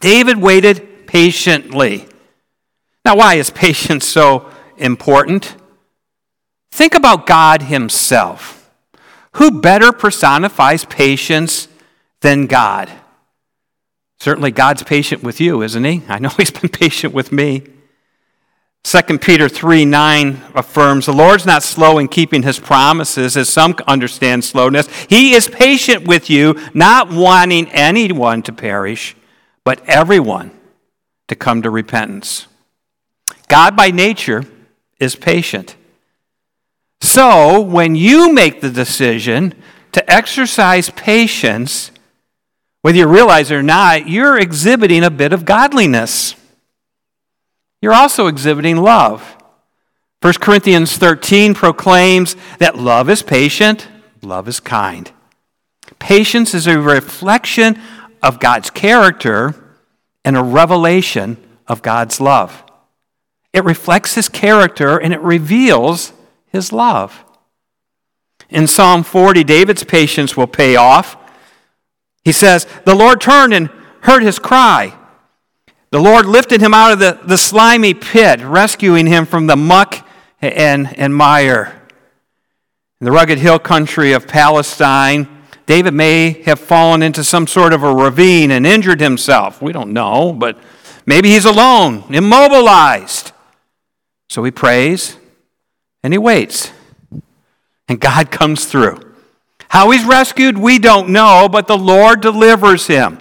David 0.00 0.38
waited 0.38 1.06
patiently. 1.06 2.08
Now, 3.04 3.16
why 3.16 3.34
is 3.34 3.50
patience 3.50 4.06
so 4.06 4.50
important? 4.78 5.56
Think 6.72 6.94
about 6.94 7.26
God 7.26 7.62
Himself. 7.62 8.59
Who 9.34 9.60
better 9.60 9.92
personifies 9.92 10.84
patience 10.84 11.68
than 12.20 12.46
God? 12.46 12.90
Certainly, 14.18 14.50
God's 14.52 14.82
patient 14.82 15.22
with 15.22 15.40
you, 15.40 15.62
isn't 15.62 15.84
He? 15.84 16.02
I 16.08 16.18
know 16.18 16.28
He's 16.36 16.50
been 16.50 16.70
patient 16.70 17.14
with 17.14 17.32
me. 17.32 17.62
2 18.82 19.18
Peter 19.18 19.48
3 19.48 19.84
9 19.84 20.40
affirms 20.54 21.06
the 21.06 21.12
Lord's 21.12 21.44
not 21.44 21.62
slow 21.62 21.98
in 21.98 22.08
keeping 22.08 22.42
his 22.42 22.58
promises, 22.58 23.36
as 23.36 23.48
some 23.48 23.76
understand 23.86 24.42
slowness. 24.42 24.88
He 25.08 25.34
is 25.34 25.48
patient 25.48 26.08
with 26.08 26.30
you, 26.30 26.58
not 26.72 27.10
wanting 27.10 27.68
anyone 27.72 28.42
to 28.42 28.52
perish, 28.52 29.14
but 29.64 29.86
everyone 29.86 30.50
to 31.28 31.36
come 31.36 31.62
to 31.62 31.70
repentance. 31.70 32.46
God, 33.48 33.76
by 33.76 33.90
nature, 33.90 34.44
is 34.98 35.14
patient. 35.14 35.76
So, 37.00 37.60
when 37.60 37.94
you 37.94 38.32
make 38.32 38.60
the 38.60 38.70
decision 38.70 39.54
to 39.92 40.10
exercise 40.10 40.90
patience, 40.90 41.90
whether 42.82 42.98
you 42.98 43.06
realize 43.06 43.50
it 43.50 43.56
or 43.56 43.62
not, 43.62 44.08
you're 44.08 44.38
exhibiting 44.38 45.02
a 45.02 45.10
bit 45.10 45.32
of 45.32 45.44
godliness 45.44 46.36
you're 47.80 47.94
also 47.94 48.26
exhibiting 48.26 48.76
love. 48.76 49.36
1 50.20 50.34
Corinthians 50.34 50.98
13 50.98 51.54
proclaims 51.54 52.36
that 52.58 52.76
love 52.76 53.08
is 53.08 53.22
patient, 53.22 53.88
love 54.22 54.48
is 54.48 54.60
kind. 54.60 55.10
Patience 55.98 56.52
is 56.52 56.66
a 56.66 56.78
reflection 56.78 57.80
of 58.22 58.38
God's 58.38 58.68
character 58.68 59.54
and 60.24 60.36
a 60.36 60.42
revelation 60.42 61.38
of 61.66 61.80
God's 61.80 62.20
love. 62.20 62.62
It 63.54 63.64
reflects 63.64 64.14
his 64.14 64.28
character 64.28 64.98
and 64.98 65.14
it 65.14 65.20
reveals 65.20 66.12
his 66.50 66.72
love. 66.72 67.24
In 68.48 68.66
Psalm 68.66 69.02
40, 69.02 69.44
David's 69.44 69.84
patience 69.84 70.36
will 70.36 70.46
pay 70.46 70.76
off. 70.76 71.16
He 72.24 72.32
says, 72.32 72.66
The 72.84 72.94
Lord 72.94 73.20
turned 73.20 73.54
and 73.54 73.70
heard 74.02 74.22
his 74.22 74.38
cry. 74.38 74.96
The 75.90 76.00
Lord 76.00 76.26
lifted 76.26 76.60
him 76.60 76.74
out 76.74 76.92
of 76.92 76.98
the, 76.98 77.18
the 77.24 77.38
slimy 77.38 77.94
pit, 77.94 78.40
rescuing 78.40 79.06
him 79.06 79.26
from 79.26 79.46
the 79.46 79.56
muck 79.56 80.06
and, 80.40 80.96
and 80.98 81.14
mire. 81.14 81.80
In 83.00 83.04
the 83.04 83.12
rugged 83.12 83.38
hill 83.38 83.58
country 83.58 84.12
of 84.12 84.28
Palestine, 84.28 85.28
David 85.66 85.94
may 85.94 86.42
have 86.42 86.58
fallen 86.58 87.02
into 87.02 87.22
some 87.22 87.46
sort 87.46 87.72
of 87.72 87.82
a 87.82 87.94
ravine 87.94 88.50
and 88.50 88.66
injured 88.66 89.00
himself. 89.00 89.62
We 89.62 89.72
don't 89.72 89.92
know, 89.92 90.32
but 90.32 90.58
maybe 91.06 91.30
he's 91.30 91.44
alone, 91.44 92.04
immobilized. 92.10 93.32
So 94.28 94.44
he 94.44 94.50
prays 94.50 95.16
and 96.02 96.12
he 96.12 96.18
waits. 96.18 96.72
And 97.88 98.00
God 98.00 98.30
comes 98.30 98.66
through. 98.66 99.00
How 99.68 99.90
he's 99.90 100.04
rescued, 100.04 100.58
we 100.58 100.78
don't 100.78 101.10
know, 101.10 101.48
but 101.50 101.68
the 101.68 101.78
Lord 101.78 102.20
delivers 102.20 102.88
him. 102.88 103.20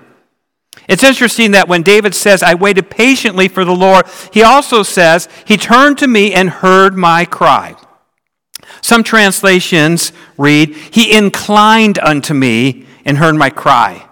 It's 0.87 1.03
interesting 1.03 1.51
that 1.51 1.67
when 1.67 1.83
David 1.83 2.15
says, 2.15 2.41
I 2.41 2.55
waited 2.55 2.89
patiently 2.89 3.47
for 3.47 3.63
the 3.63 3.75
Lord, 3.75 4.07
he 4.33 4.41
also 4.41 4.81
says, 4.81 5.29
He 5.45 5.55
turned 5.55 5.99
to 5.99 6.07
me 6.07 6.33
and 6.33 6.49
heard 6.49 6.97
my 6.97 7.25
cry. 7.25 7.75
Some 8.81 9.03
translations 9.03 10.11
read, 10.37 10.73
He 10.73 11.15
inclined 11.15 11.99
unto 11.99 12.33
me 12.33 12.87
and 13.05 13.19
heard 13.19 13.35
my 13.35 13.51
cry. 13.51 14.07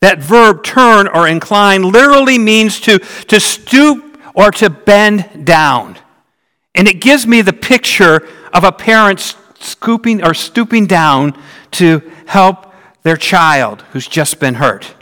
That 0.00 0.20
verb 0.20 0.62
turn 0.62 1.08
or 1.08 1.28
incline 1.28 1.82
literally 1.82 2.38
means 2.38 2.80
to, 2.80 2.98
to 2.98 3.38
stoop 3.38 4.18
or 4.34 4.50
to 4.52 4.70
bend 4.70 5.44
down. 5.44 5.98
And 6.74 6.86
it 6.86 7.00
gives 7.00 7.26
me 7.26 7.42
the 7.42 7.52
picture 7.68 8.26
of 8.54 8.64
a 8.64 8.72
parent 8.72 9.36
scooping 9.60 10.24
or 10.24 10.32
stooping 10.32 10.86
down 10.86 11.38
to 11.70 12.00
help 12.26 12.72
their 13.02 13.16
child 13.16 13.82
who's 13.92 14.08
just 14.08 14.40
been 14.40 14.54
hurt. 14.54 14.94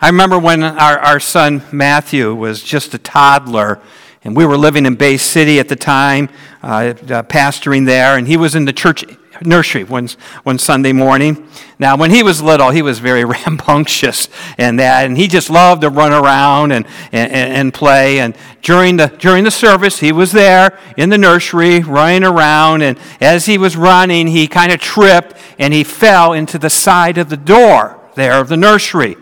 I 0.00 0.08
remember 0.08 0.40
when 0.40 0.64
our, 0.64 0.98
our 0.98 1.20
son 1.20 1.62
Matthew 1.70 2.34
was 2.34 2.64
just 2.64 2.94
a 2.94 2.98
toddler, 2.98 3.80
and 4.24 4.36
we 4.36 4.44
were 4.44 4.58
living 4.58 4.86
in 4.86 4.96
Bay 4.96 5.16
City 5.16 5.60
at 5.60 5.68
the 5.68 5.76
time, 5.76 6.30
uh, 6.64 6.66
uh, 6.66 7.22
pastoring 7.22 7.86
there, 7.86 8.18
and 8.18 8.26
he 8.26 8.36
was 8.36 8.56
in 8.56 8.64
the 8.64 8.72
church 8.72 9.04
nursery 9.42 9.84
one, 9.84 10.08
one 10.42 10.58
Sunday 10.58 10.92
morning. 10.92 11.48
Now, 11.78 11.96
when 11.96 12.10
he 12.10 12.22
was 12.22 12.42
little, 12.42 12.70
he 12.70 12.82
was 12.82 12.98
very 12.98 13.24
rambunctious 13.24 14.28
and 14.58 14.78
that, 14.78 15.06
and 15.06 15.16
he 15.16 15.28
just 15.28 15.50
loved 15.50 15.82
to 15.82 15.90
run 15.90 16.12
around 16.12 16.72
and, 16.72 16.86
and, 17.12 17.32
and 17.32 17.74
play. 17.74 18.20
And 18.20 18.36
during 18.62 18.96
the, 18.96 19.08
during 19.08 19.44
the 19.44 19.50
service, 19.50 20.00
he 20.00 20.12
was 20.12 20.32
there 20.32 20.78
in 20.96 21.10
the 21.10 21.18
nursery 21.18 21.80
running 21.80 22.24
around, 22.24 22.82
and 22.82 22.98
as 23.20 23.46
he 23.46 23.58
was 23.58 23.76
running, 23.76 24.26
he 24.28 24.46
kind 24.46 24.72
of 24.72 24.80
tripped 24.80 25.36
and 25.58 25.74
he 25.74 25.84
fell 25.84 26.32
into 26.32 26.58
the 26.58 26.70
side 26.70 27.18
of 27.18 27.28
the 27.28 27.36
door 27.36 28.00
there 28.14 28.40
of 28.40 28.48
the 28.48 28.56
nursery 28.56 29.16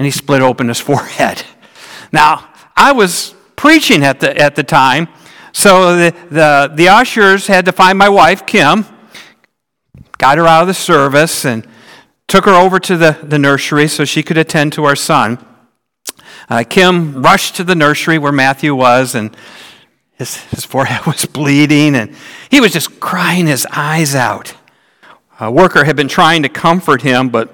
and 0.00 0.06
he 0.06 0.10
split 0.10 0.40
open 0.40 0.68
his 0.68 0.80
forehead. 0.88 1.42
Now, 2.10 2.48
I 2.74 2.92
was 2.92 3.34
preaching 3.54 4.02
at 4.02 4.20
the, 4.20 4.34
at 4.36 4.56
the 4.56 4.64
time, 4.64 5.08
so 5.52 5.96
the, 5.96 6.14
the, 6.30 6.72
the 6.74 6.88
ushers 6.88 7.46
had 7.46 7.66
to 7.66 7.72
find 7.72 7.98
my 7.98 8.08
wife, 8.08 8.46
Kim, 8.46 8.86
got 10.20 10.36
her 10.36 10.46
out 10.46 10.60
of 10.60 10.68
the 10.68 10.74
service, 10.74 11.46
and 11.46 11.66
took 12.28 12.44
her 12.44 12.52
over 12.52 12.78
to 12.78 12.96
the, 12.98 13.18
the 13.22 13.38
nursery 13.38 13.88
so 13.88 14.04
she 14.04 14.22
could 14.22 14.36
attend 14.36 14.74
to 14.74 14.84
our 14.84 14.94
son. 14.94 15.44
Uh, 16.50 16.62
Kim 16.68 17.22
rushed 17.22 17.56
to 17.56 17.64
the 17.64 17.74
nursery 17.74 18.18
where 18.18 18.30
Matthew 18.30 18.74
was, 18.74 19.14
and 19.14 19.34
his, 20.12 20.36
his 20.50 20.66
forehead 20.66 21.06
was 21.06 21.24
bleeding, 21.24 21.96
and 21.96 22.14
he 22.50 22.60
was 22.60 22.72
just 22.72 23.00
crying 23.00 23.46
his 23.46 23.66
eyes 23.72 24.14
out. 24.14 24.54
A 25.40 25.50
worker 25.50 25.84
had 25.84 25.96
been 25.96 26.08
trying 26.08 26.42
to 26.42 26.50
comfort 26.50 27.00
him, 27.00 27.30
but 27.30 27.50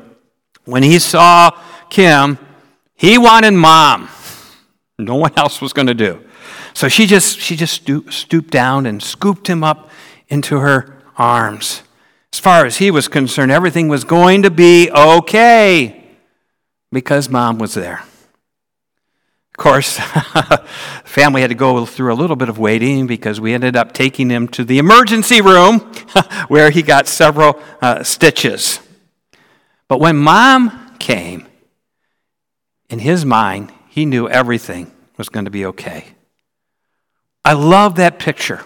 when 0.65 0.83
he 0.83 0.99
saw 0.99 1.53
Kim, 1.89 2.37
he 2.97 3.17
wanted 3.17 3.53
mom. 3.53 4.09
No 4.99 5.15
one 5.15 5.33
else 5.37 5.63
was 5.63 5.73
going 5.73 5.87
to 5.87 5.95
do. 5.95 6.21
So 6.75 6.89
she 6.89 7.07
just, 7.07 7.39
she 7.39 7.55
just 7.55 7.89
stooped 8.11 8.51
down 8.51 8.87
and 8.87 9.01
scooped 9.01 9.49
him 9.49 9.63
up 9.63 9.89
into 10.29 10.59
her 10.59 11.01
arms. 11.17 11.83
As 12.37 12.41
far 12.41 12.67
as 12.67 12.77
he 12.77 12.91
was 12.91 13.09
concerned, 13.09 13.51
everything 13.51 13.89
was 13.89 14.05
going 14.05 14.43
to 14.43 14.51
be 14.51 14.91
okay 14.91 16.05
because 16.93 17.31
mom 17.31 17.57
was 17.57 17.73
there. 17.73 18.01
Of 19.53 19.57
course, 19.57 19.99
family 21.05 21.41
had 21.41 21.49
to 21.49 21.55
go 21.55 21.87
through 21.87 22.13
a 22.13 22.15
little 22.15 22.37
bit 22.37 22.51
of 22.51 22.59
waiting 22.59 23.07
because 23.07 23.41
we 23.41 23.55
ended 23.55 23.75
up 23.75 23.95
taking 23.95 24.29
him 24.29 24.49
to 24.49 24.65
the 24.65 24.77
emergency 24.77 25.41
room 25.41 25.79
where 26.49 26.69
he 26.69 26.83
got 26.83 27.07
several 27.07 27.59
uh, 27.81 28.03
stitches. 28.03 28.81
But 29.89 29.99
when 29.99 30.19
mom 30.19 30.99
came, 30.99 31.49
in 32.91 32.99
his 32.99 33.25
mind, 33.25 33.73
he 33.89 34.05
knew 34.05 34.29
everything 34.29 34.93
was 35.17 35.31
going 35.31 35.47
to 35.47 35.51
be 35.51 35.65
okay. 35.65 36.05
I 37.47 37.55
love 37.55 37.95
that 37.95 38.19
picture. 38.19 38.63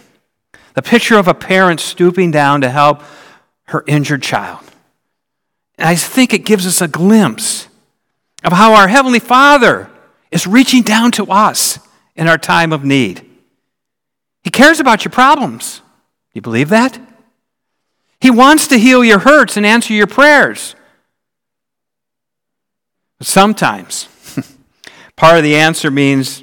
The 0.75 0.83
picture 0.83 1.19
of 1.19 1.29
a 1.29 1.35
parent 1.35 1.79
stooping 1.79 2.33
down 2.33 2.63
to 2.63 2.69
help 2.69 3.03
her 3.71 3.85
injured 3.87 4.23
child. 4.23 4.61
And 5.79 5.89
I 5.89 5.95
think 5.95 6.35
it 6.35 6.45
gives 6.45 6.67
us 6.67 6.81
a 6.81 6.89
glimpse 6.89 7.69
of 8.45 8.53
how 8.53 8.75
our 8.75 8.89
Heavenly 8.89 9.21
Father 9.21 9.89
is 10.31 10.47
reaching 10.47 10.83
down 10.83 11.13
to 11.13 11.31
us 11.31 11.79
in 12.17 12.29
our 12.29 12.39
time 12.39 12.73
of 12.73 12.85
need. 12.85 13.25
He 14.43 14.51
cares 14.51 14.81
about 14.81 15.05
your 15.05 15.13
problems. 15.13 15.83
You 16.33 16.43
believe 16.43 16.69
that? 16.71 16.99
He 18.21 18.31
wants 18.31 18.67
to 18.69 18.79
heal 18.79 19.05
your 19.05 19.21
hurts 19.21 19.57
and 19.57 19.65
answer 19.65 19.95
your 19.95 20.07
prayers. 20.07 20.75
But 23.19 23.29
sometimes, 23.29 24.09
part 25.17 25.39
of 25.39 25.45
the 25.45 25.57
answer 25.57 25.91
means 25.91 26.43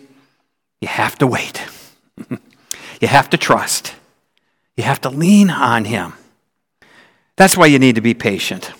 you 0.80 0.88
have 0.88 1.18
to 1.18 1.28
wait. 1.28 1.62
you 3.02 3.08
have 3.08 3.30
to 3.32 3.38
trust. 3.38 3.96
You 4.78 4.84
have 4.84 5.02
to 5.02 5.10
lean 5.10 5.50
on 5.50 5.86
Him. 5.86 6.14
That's 7.38 7.56
why 7.56 7.68
you 7.68 7.80
need 7.80 7.96
to 7.96 8.02
be 8.02 8.14
patient. 8.14 8.72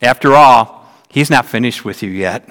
After 0.00 0.34
all, 0.34 0.80
He's 1.10 1.30
not 1.30 1.46
finished 1.46 1.84
with 1.84 2.02
you 2.02 2.10
yet. 2.10 2.48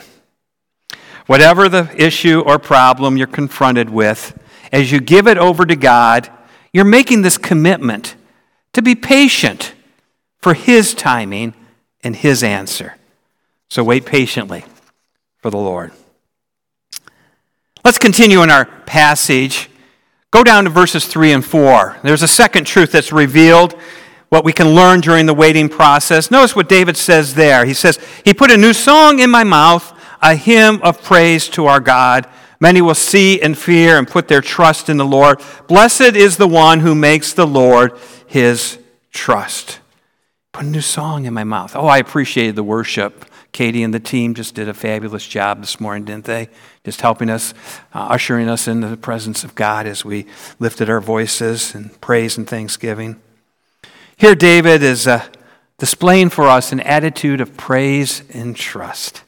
Whatever 1.26 1.68
the 1.68 1.90
issue 1.98 2.40
or 2.40 2.58
problem 2.60 3.18
you're 3.18 3.28
confronted 3.28 3.90
with, 3.90 4.38
as 4.72 4.92
you 4.92 5.02
give 5.02 5.28
it 5.28 5.38
over 5.38 5.66
to 5.66 5.76
God, 5.76 6.30
you're 6.72 6.86
making 6.86 7.24
this 7.24 7.38
commitment 7.38 8.16
to 8.72 8.82
be 8.82 8.96
patient 8.96 9.74
for 10.40 10.54
His 10.54 10.94
timing 10.94 11.54
and 12.04 12.16
His 12.16 12.44
answer. 12.44 12.96
So 13.70 13.84
wait 13.84 14.06
patiently 14.06 14.64
for 15.38 15.50
the 15.50 15.58
Lord. 15.58 15.92
Let's 17.84 17.98
continue 17.98 18.44
in 18.44 18.50
our 18.50 18.66
passage. 18.66 19.70
Go 20.32 20.44
down 20.44 20.64
to 20.64 20.70
verses 20.70 21.06
3 21.06 21.34
and 21.34 21.46
4. 21.46 21.98
There's 22.02 22.24
a 22.24 22.28
second 22.28 22.66
truth 22.66 22.94
that's 22.94 23.12
revealed, 23.12 23.76
what 24.34 24.44
we 24.44 24.52
can 24.52 24.74
learn 24.74 25.00
during 25.00 25.28
the 25.28 25.34
waiting 25.34 25.70
process. 25.70 26.32
Notice 26.32 26.56
what 26.56 26.68
David 26.68 26.98
says 26.98 27.36
there. 27.36 27.66
He 27.66 27.76
says, 27.76 28.00
He 28.26 28.34
put 28.34 28.50
a 28.50 28.58
new 28.58 28.74
song 28.74 29.20
in 29.20 29.30
my 29.30 29.44
mouth, 29.44 29.96
a 30.24 30.34
hymn 30.34 30.82
of 30.82 31.04
praise 31.04 31.48
to 31.50 31.68
our 31.68 31.80
God. 31.80 32.28
Many 32.60 32.82
will 32.82 32.96
see 32.96 33.40
and 33.40 33.56
fear 33.56 34.00
and 34.00 34.08
put 34.08 34.28
their 34.28 34.42
trust 34.42 34.90
in 34.90 34.98
the 34.98 35.06
Lord. 35.06 35.40
Blessed 35.68 36.16
is 36.16 36.38
the 36.38 36.48
one 36.48 36.80
who 36.80 36.96
makes 36.96 37.34
the 37.34 37.46
Lord 37.46 37.96
his 38.26 38.80
trust. 39.12 39.80
Put 40.52 40.66
a 40.66 40.68
new 40.68 40.82
song 40.82 41.26
in 41.26 41.34
my 41.36 41.44
mouth. 41.44 41.76
Oh, 41.76 41.86
I 41.86 42.00
appreciated 42.00 42.56
the 42.56 42.64
worship. 42.64 43.26
Katie 43.52 43.84
and 43.84 43.94
the 43.94 44.00
team 44.00 44.34
just 44.34 44.56
did 44.56 44.68
a 44.68 44.74
fabulous 44.74 45.28
job 45.28 45.60
this 45.60 45.80
morning, 45.80 46.06
didn't 46.06 46.26
they? 46.26 46.50
Just 46.84 47.02
helping 47.02 47.30
us, 47.30 47.54
uh, 47.94 48.08
ushering 48.10 48.50
us 48.50 48.68
into 48.68 48.88
the 48.88 48.98
presence 48.98 49.44
of 49.44 49.54
God 49.54 49.86
as 49.86 50.04
we 50.04 50.26
lifted 50.58 50.90
our 50.90 51.02
voices 51.02 51.76
in 51.76 51.90
praise 52.02 52.36
and 52.36 52.48
thanksgiving. 52.50 53.22
Here, 54.24 54.36
David 54.36 54.84
is 54.84 55.06
uh, 55.06 55.28
displaying 55.78 56.30
for 56.30 56.48
us 56.48 56.72
an 56.72 56.80
attitude 56.80 57.42
of 57.42 57.58
praise 57.58 58.24
and 58.30 58.56
trust. 58.56 59.22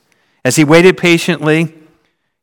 As 0.45 0.55
he 0.55 0.63
waited 0.63 0.95
patiently, 0.97 1.73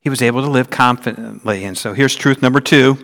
he 0.02 0.10
was 0.10 0.20
able 0.20 0.42
to 0.42 0.50
live 0.50 0.68
confidently. 0.68 1.64
And 1.64 1.78
so 1.78 1.94
here's 1.94 2.14
truth 2.14 2.42
number 2.42 2.60
two. 2.60 2.98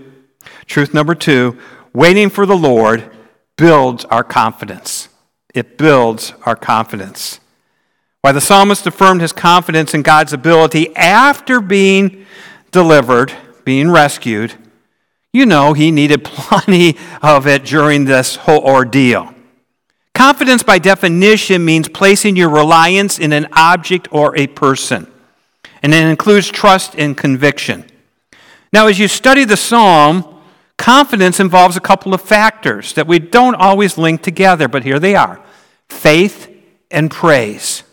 Truth 0.66 0.92
number 0.92 1.14
two 1.14 1.58
waiting 1.94 2.28
for 2.28 2.44
the 2.44 2.58
Lord 2.58 3.10
builds 3.56 4.04
our 4.04 4.22
confidence. 4.22 5.08
It 5.54 5.78
builds 5.78 6.34
our 6.44 6.54
confidence. 6.54 7.40
Why 8.20 8.32
the 8.32 8.42
psalmist 8.42 8.86
affirmed 8.86 9.22
his 9.22 9.32
confidence 9.32 9.94
in 9.94 10.02
God's 10.02 10.34
ability 10.34 10.94
after 10.94 11.62
being 11.62 12.26
delivered, 12.70 13.32
being 13.64 13.90
rescued. 13.90 14.56
You 15.32 15.46
know, 15.46 15.72
he 15.72 15.90
needed 15.90 16.22
plenty 16.24 16.98
of 17.22 17.46
it 17.46 17.64
during 17.64 18.04
this 18.04 18.36
whole 18.36 18.62
ordeal. 18.62 19.36
Confidence, 20.18 20.64
by 20.64 20.80
definition, 20.80 21.64
means 21.64 21.88
placing 21.88 22.34
your 22.34 22.48
reliance 22.48 23.20
in 23.20 23.32
an 23.32 23.46
object 23.52 24.08
or 24.10 24.36
a 24.36 24.48
person, 24.48 25.06
and 25.80 25.94
it 25.94 26.04
includes 26.04 26.48
trust 26.48 26.96
and 26.96 27.16
conviction. 27.16 27.84
Now, 28.72 28.88
as 28.88 28.98
you 28.98 29.06
study 29.06 29.44
the 29.44 29.56
psalm, 29.56 30.42
confidence 30.76 31.38
involves 31.38 31.76
a 31.76 31.80
couple 31.80 32.14
of 32.14 32.20
factors 32.20 32.94
that 32.94 33.06
we 33.06 33.20
don't 33.20 33.54
always 33.54 33.96
link 33.96 34.20
together, 34.22 34.66
but 34.66 34.82
here 34.82 34.98
they 34.98 35.14
are 35.14 35.40
faith 35.88 36.52
and 36.90 37.12
praise 37.12 37.84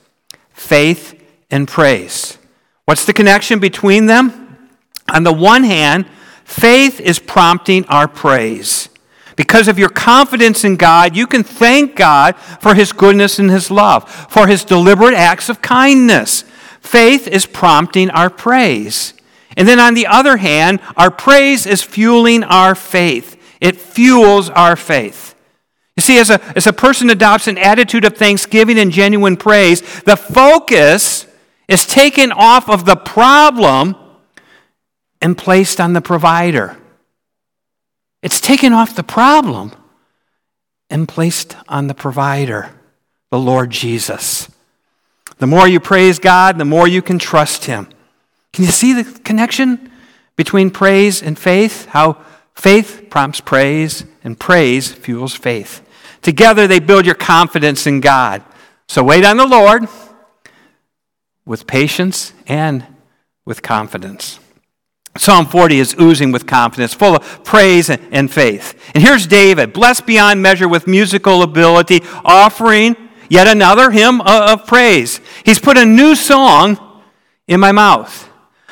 faith 0.51 1.23
and 1.51 1.67
praise. 1.67 2.39
What's 2.85 3.05
the 3.05 3.13
connection 3.13 3.59
between 3.59 4.07
them? 4.07 4.67
On 5.13 5.21
the 5.21 5.31
one 5.31 5.63
hand, 5.63 6.07
faith 6.43 6.99
is 6.99 7.19
prompting 7.19 7.85
our 7.85 8.07
praise. 8.07 8.89
Because 9.35 9.67
of 9.67 9.77
your 9.77 9.89
confidence 9.89 10.63
in 10.63 10.75
God, 10.77 11.15
you 11.15 11.27
can 11.27 11.43
thank 11.43 11.95
God 11.95 12.35
for 12.35 12.73
His 12.73 12.91
goodness 12.91 13.37
and 13.39 13.51
His 13.51 13.69
love, 13.69 14.09
for 14.29 14.47
His 14.47 14.63
deliberate 14.63 15.13
acts 15.13 15.49
of 15.49 15.61
kindness. 15.61 16.43
Faith 16.79 17.27
is 17.27 17.45
prompting 17.45 18.09
our 18.11 18.29
praise. 18.29 19.13
And 19.57 19.67
then 19.67 19.79
on 19.79 19.93
the 19.93 20.07
other 20.07 20.37
hand, 20.37 20.79
our 20.95 21.11
praise 21.11 21.65
is 21.65 21.81
fueling 21.81 22.43
our 22.43 22.75
faith. 22.75 23.41
It 23.59 23.77
fuels 23.77 24.49
our 24.49 24.75
faith. 24.75 25.35
You 25.97 26.01
see, 26.01 26.19
as 26.19 26.29
a, 26.29 26.41
as 26.57 26.67
a 26.67 26.73
person 26.73 27.09
adopts 27.09 27.47
an 27.47 27.57
attitude 27.57 28.03
of 28.03 28.17
thanksgiving 28.17 28.77
and 28.77 28.91
genuine 28.91 29.37
praise, 29.37 29.81
the 30.01 30.17
focus 30.17 31.25
is 31.67 31.85
taken 31.85 32.31
off 32.31 32.69
of 32.69 32.85
the 32.85 32.97
problem 32.97 33.95
and 35.21 35.37
placed 35.37 35.79
on 35.79 35.93
the 35.93 36.01
provider. 36.01 36.77
It's 38.25 38.41
taken 38.41 38.73
off 38.73 38.95
the 38.95 39.03
problem 39.03 39.71
and 40.89 41.07
placed 41.07 41.55
on 41.67 41.85
the 41.85 41.93
provider, 41.93 42.71
the 43.29 43.37
Lord 43.37 43.69
Jesus. 43.69 44.49
The 45.37 45.45
more 45.45 45.67
you 45.67 45.79
praise 45.79 46.17
God, 46.17 46.57
the 46.57 46.65
more 46.65 46.87
you 46.87 47.03
can 47.03 47.19
trust 47.19 47.65
Him. 47.65 47.87
Can 48.51 48.65
you 48.65 48.71
see 48.71 48.93
the 48.93 49.19
connection 49.19 49.91
between 50.35 50.71
praise 50.71 51.21
and 51.21 51.37
faith? 51.37 51.85
How 51.85 52.17
faith 52.55 53.09
prompts 53.11 53.41
praise 53.41 54.05
and 54.23 54.39
praise 54.39 54.91
fuels 54.91 55.35
faith. 55.35 55.87
Together, 56.23 56.65
they 56.65 56.79
build 56.79 57.05
your 57.05 57.13
confidence 57.13 57.85
in 57.85 58.01
God. 58.01 58.41
So 58.87 59.03
wait 59.03 59.23
on 59.23 59.37
the 59.37 59.45
Lord 59.45 59.87
with 61.45 61.67
patience 61.67 62.33
and 62.47 62.87
with 63.45 63.61
confidence. 63.61 64.39
Psalm 65.17 65.45
40 65.45 65.79
is 65.79 65.95
oozing 65.99 66.31
with 66.31 66.45
confidence, 66.45 66.93
full 66.93 67.15
of 67.15 67.43
praise 67.43 67.89
and 67.89 68.31
faith. 68.31 68.77
And 68.93 69.03
here's 69.03 69.25
David, 69.25 69.71
blessed 69.71 70.05
beyond 70.05 70.41
measure 70.41 70.67
with 70.67 70.87
musical 70.87 71.41
ability, 71.41 72.01
offering 72.25 72.97
yet 73.29 73.47
another 73.47 73.91
hymn 73.91 74.21
of 74.21 74.67
praise. 74.67 75.21
He's 75.45 75.59
put 75.59 75.77
a 75.77 75.85
new 75.85 76.15
song 76.15 76.79
in 77.47 77.59
my 77.59 77.71
mouth. 77.71 78.29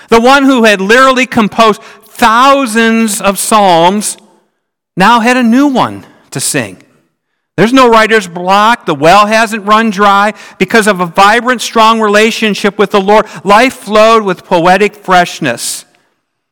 The 0.10 0.20
one 0.20 0.44
who 0.44 0.66
had 0.66 0.82
literally 0.82 1.26
composed 1.26 1.82
thousands 1.82 3.22
of 3.22 3.40
psalms 3.40 4.18
now 4.98 5.22
had 5.22 5.38
a 5.38 5.44
new 5.44 5.68
one 5.68 6.06
to 6.32 6.40
sing. 6.40 6.84
There's 7.56 7.74
no 7.74 7.88
writer's 7.88 8.28
block. 8.28 8.86
The 8.86 8.96
well 8.96 9.28
hasn't 9.28 9.66
run 9.66 9.92
dry. 9.92 10.34
Because 10.58 10.88
of 10.88 11.00
a 11.00 11.06
vibrant, 11.06 11.62
strong 11.62 12.02
relationship 12.02 12.78
with 12.78 12.92
the 12.92 13.02
Lord, 13.02 13.28
life 13.46 13.74
flowed 13.74 14.24
with 14.24 14.44
poetic 14.44 14.96
freshness. 14.96 15.86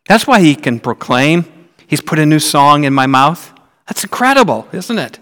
That's 0.07 0.27
why 0.27 0.41
he 0.41 0.55
can 0.55 0.79
proclaim, 0.79 1.45
He's 1.91 1.99
put 1.99 2.19
a 2.19 2.25
new 2.25 2.39
song 2.39 2.85
in 2.85 2.93
my 2.93 3.05
mouth. 3.05 3.51
That's 3.85 4.05
incredible, 4.05 4.65
isn't 4.71 4.97
it? 4.97 5.19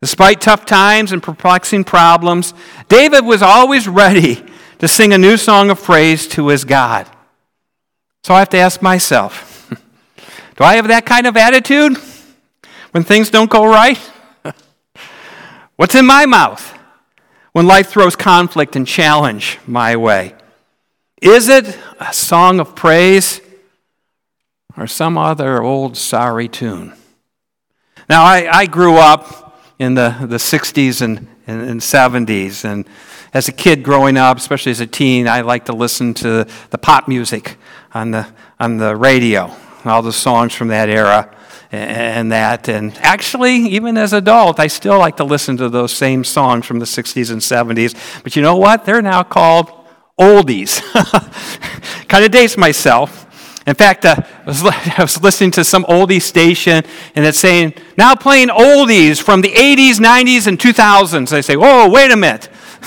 Despite 0.00 0.40
tough 0.40 0.64
times 0.64 1.12
and 1.12 1.22
perplexing 1.22 1.84
problems, 1.84 2.54
David 2.88 3.26
was 3.26 3.42
always 3.42 3.86
ready 3.86 4.42
to 4.78 4.88
sing 4.88 5.12
a 5.12 5.18
new 5.18 5.36
song 5.36 5.68
of 5.68 5.82
praise 5.82 6.26
to 6.28 6.48
his 6.48 6.64
God. 6.64 7.06
So 8.22 8.32
I 8.32 8.38
have 8.38 8.48
to 8.48 8.56
ask 8.56 8.80
myself 8.80 9.68
do 10.56 10.64
I 10.64 10.76
have 10.76 10.88
that 10.88 11.04
kind 11.04 11.26
of 11.26 11.36
attitude 11.36 11.98
when 12.92 13.04
things 13.04 13.28
don't 13.28 13.50
go 13.50 13.66
right? 13.66 13.98
What's 15.76 15.94
in 15.94 16.06
my 16.06 16.24
mouth 16.24 16.78
when 17.52 17.66
life 17.66 17.88
throws 17.90 18.16
conflict 18.16 18.74
and 18.74 18.86
challenge 18.86 19.58
my 19.66 19.96
way? 19.96 20.34
Is 21.20 21.50
it 21.50 21.76
a 22.00 22.14
song 22.14 22.58
of 22.58 22.74
praise 22.74 23.42
or 24.80 24.86
some 24.86 25.18
other 25.18 25.62
old 25.62 25.96
sorry 25.96 26.48
tune? 26.48 26.94
Now, 28.08 28.24
I, 28.24 28.48
I 28.50 28.66
grew 28.66 28.96
up 28.96 29.60
in 29.78 29.94
the, 29.94 30.16
the 30.20 30.36
60s 30.36 31.02
and, 31.02 31.28
and, 31.46 31.62
and 31.62 31.80
70s, 31.80 32.64
and 32.64 32.88
as 33.34 33.48
a 33.48 33.52
kid 33.52 33.82
growing 33.82 34.16
up, 34.16 34.38
especially 34.38 34.72
as 34.72 34.80
a 34.80 34.86
teen, 34.86 35.28
I 35.28 35.42
liked 35.42 35.66
to 35.66 35.72
listen 35.72 36.14
to 36.14 36.46
the 36.70 36.78
pop 36.78 37.08
music 37.08 37.56
on 37.92 38.10
the, 38.10 38.26
on 38.58 38.78
the 38.78 38.96
radio, 38.96 39.54
all 39.84 40.02
the 40.02 40.12
songs 40.12 40.54
from 40.54 40.68
that 40.68 40.88
era 40.88 41.34
and 41.70 42.32
that. 42.32 42.68
And 42.68 42.96
actually, 42.98 43.56
even 43.68 43.96
as 43.96 44.12
an 44.12 44.18
adult, 44.18 44.58
I 44.58 44.66
still 44.68 44.98
like 44.98 45.16
to 45.18 45.24
listen 45.24 45.56
to 45.58 45.68
those 45.68 45.92
same 45.92 46.24
songs 46.24 46.66
from 46.66 46.78
the 46.78 46.86
60s 46.86 47.30
and 47.30 47.40
70s. 47.40 48.22
But 48.22 48.36
you 48.36 48.42
know 48.42 48.56
what? 48.56 48.84
They're 48.84 49.02
now 49.02 49.22
called 49.22 49.70
oldies. 50.18 50.80
kind 52.08 52.24
of 52.24 52.30
dates 52.30 52.56
myself. 52.56 53.26
In 53.68 53.74
fact, 53.74 54.06
uh, 54.06 54.16
I, 54.16 54.44
was, 54.46 54.64
I 54.64 55.02
was 55.02 55.22
listening 55.22 55.50
to 55.52 55.64
some 55.64 55.84
oldie 55.84 56.22
station, 56.22 56.82
and 57.14 57.26
it's 57.26 57.38
saying, 57.38 57.74
now 57.98 58.14
playing 58.14 58.48
oldies 58.48 59.22
from 59.22 59.42
the 59.42 59.50
80s, 59.50 59.96
90s, 59.96 60.46
and 60.46 60.58
2000s. 60.58 61.34
I 61.34 61.42
say, 61.42 61.54
whoa, 61.54 61.90
wait 61.90 62.10
a 62.10 62.16
minute. 62.16 62.48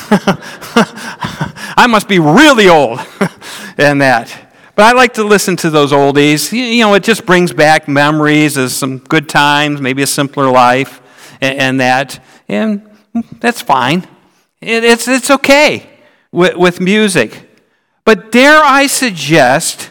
I 1.77 1.85
must 1.87 2.07
be 2.07 2.17
really 2.17 2.67
old 2.67 2.99
in 3.77 3.99
that. 3.99 4.35
But 4.73 4.85
I 4.85 4.93
like 4.93 5.13
to 5.15 5.23
listen 5.23 5.55
to 5.57 5.69
those 5.69 5.91
oldies. 5.91 6.51
You 6.51 6.81
know, 6.83 6.95
it 6.95 7.03
just 7.03 7.27
brings 7.27 7.53
back 7.53 7.87
memories 7.87 8.57
of 8.57 8.71
some 8.71 8.97
good 8.97 9.29
times, 9.29 9.81
maybe 9.81 10.01
a 10.01 10.07
simpler 10.07 10.49
life, 10.49 10.99
and, 11.41 11.59
and 11.59 11.79
that. 11.79 12.23
And 12.49 12.89
that's 13.39 13.61
fine. 13.61 14.07
It, 14.59 14.83
it's, 14.83 15.07
it's 15.07 15.29
okay 15.29 15.87
with, 16.31 16.55
with 16.55 16.81
music. 16.81 17.49
But 18.03 18.31
dare 18.31 18.63
I 18.63 18.87
suggest 18.87 19.90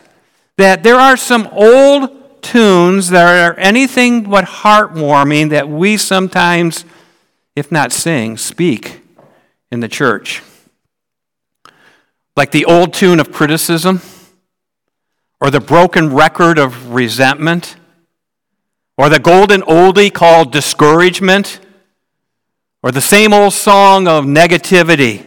that 0.61 0.83
there 0.83 0.96
are 0.96 1.16
some 1.16 1.49
old 1.53 2.42
tunes 2.42 3.11
that 3.11 3.53
are 3.53 3.59
anything 3.59 4.29
but 4.29 4.44
heartwarming 4.44 5.51
that 5.51 5.68
we 5.68 5.96
sometimes, 5.96 6.85
if 7.57 7.70
not 7.70 7.92
sing, 7.92 8.37
speak 8.37 9.03
in 9.70 9.81
the 9.81 9.88
church. 9.88 10.42
Like 12.37 12.51
the 12.51 12.64
old 12.64 12.94
tune 12.94 13.20
of 13.20 13.33
criticism 13.33 14.01
or 15.40 15.51
the 15.51 15.61
broken 15.61 16.12
record 16.12 16.59
of 16.59 16.92
resentment, 16.92 17.77
or 18.99 19.09
the 19.09 19.18
golden 19.18 19.62
oldie 19.62 20.12
called 20.12 20.53
discouragement, 20.53 21.61
or 22.83 22.92
the 22.92 23.01
same 23.01 23.33
old 23.33 23.55
song 23.55 24.07
of 24.07 24.25
negativity. 24.27 25.27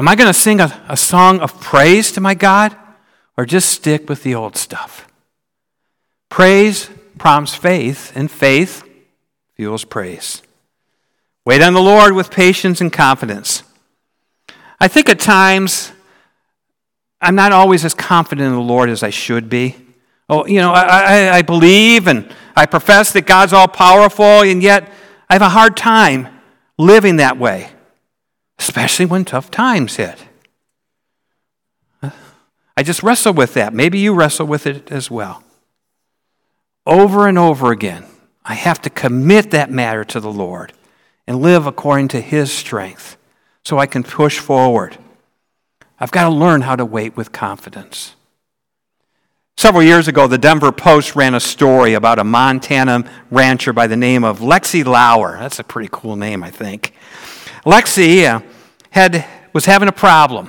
Am 0.00 0.08
I 0.08 0.16
going 0.16 0.26
to 0.26 0.34
sing 0.34 0.60
a, 0.60 0.84
a 0.88 0.96
song 0.96 1.38
of 1.38 1.60
praise 1.60 2.10
to 2.12 2.20
my 2.20 2.34
God, 2.34 2.76
or 3.38 3.46
just 3.46 3.70
stick 3.70 4.10
with 4.10 4.22
the 4.22 4.34
old 4.34 4.54
stuff? 4.56 5.08
Praise 6.28 6.90
prompts 7.18 7.54
faith, 7.54 8.12
and 8.14 8.30
faith 8.30 8.84
fuels 9.54 9.84
praise. 9.84 10.42
Wait 11.44 11.62
on 11.62 11.72
the 11.72 11.80
Lord 11.80 12.12
with 12.12 12.30
patience 12.30 12.80
and 12.80 12.92
confidence. 12.92 13.62
I 14.80 14.86
think 14.88 15.08
at 15.08 15.18
times 15.18 15.92
I'm 17.20 17.34
not 17.34 17.52
always 17.52 17.84
as 17.84 17.94
confident 17.94 18.46
in 18.46 18.52
the 18.52 18.60
Lord 18.60 18.90
as 18.90 19.02
I 19.02 19.10
should 19.10 19.48
be. 19.48 19.76
Oh, 20.28 20.46
you 20.46 20.60
know, 20.60 20.72
I, 20.72 20.82
I, 20.82 21.36
I 21.38 21.42
believe 21.42 22.06
and 22.06 22.32
I 22.54 22.66
profess 22.66 23.12
that 23.12 23.26
God's 23.26 23.52
all 23.52 23.66
powerful, 23.66 24.42
and 24.42 24.62
yet 24.62 24.92
I 25.28 25.34
have 25.34 25.42
a 25.42 25.48
hard 25.48 25.76
time 25.76 26.28
living 26.76 27.16
that 27.16 27.38
way, 27.38 27.70
especially 28.58 29.06
when 29.06 29.24
tough 29.24 29.50
times 29.50 29.96
hit. 29.96 30.27
I 32.78 32.84
just 32.84 33.02
wrestle 33.02 33.32
with 33.32 33.54
that. 33.54 33.74
Maybe 33.74 33.98
you 33.98 34.14
wrestle 34.14 34.46
with 34.46 34.64
it 34.64 34.92
as 34.92 35.10
well. 35.10 35.42
Over 36.86 37.26
and 37.26 37.36
over 37.36 37.72
again, 37.72 38.04
I 38.44 38.54
have 38.54 38.80
to 38.82 38.88
commit 38.88 39.50
that 39.50 39.68
matter 39.68 40.04
to 40.04 40.20
the 40.20 40.30
Lord 40.30 40.72
and 41.26 41.42
live 41.42 41.66
according 41.66 42.06
to 42.08 42.20
His 42.20 42.52
strength 42.52 43.16
so 43.64 43.78
I 43.78 43.86
can 43.86 44.04
push 44.04 44.38
forward. 44.38 44.96
I've 45.98 46.12
got 46.12 46.28
to 46.28 46.30
learn 46.30 46.60
how 46.60 46.76
to 46.76 46.84
wait 46.84 47.16
with 47.16 47.32
confidence. 47.32 48.14
Several 49.56 49.82
years 49.82 50.06
ago, 50.06 50.28
the 50.28 50.38
Denver 50.38 50.70
Post 50.70 51.16
ran 51.16 51.34
a 51.34 51.40
story 51.40 51.94
about 51.94 52.20
a 52.20 52.24
Montana 52.24 53.10
rancher 53.28 53.72
by 53.72 53.88
the 53.88 53.96
name 53.96 54.22
of 54.22 54.38
Lexi 54.38 54.84
Lauer. 54.84 55.36
That's 55.36 55.58
a 55.58 55.64
pretty 55.64 55.88
cool 55.90 56.14
name, 56.14 56.44
I 56.44 56.50
think. 56.52 56.94
Lexi 57.66 58.24
uh, 58.24 58.40
had, 58.90 59.26
was 59.52 59.64
having 59.64 59.88
a 59.88 59.92
problem. 59.92 60.48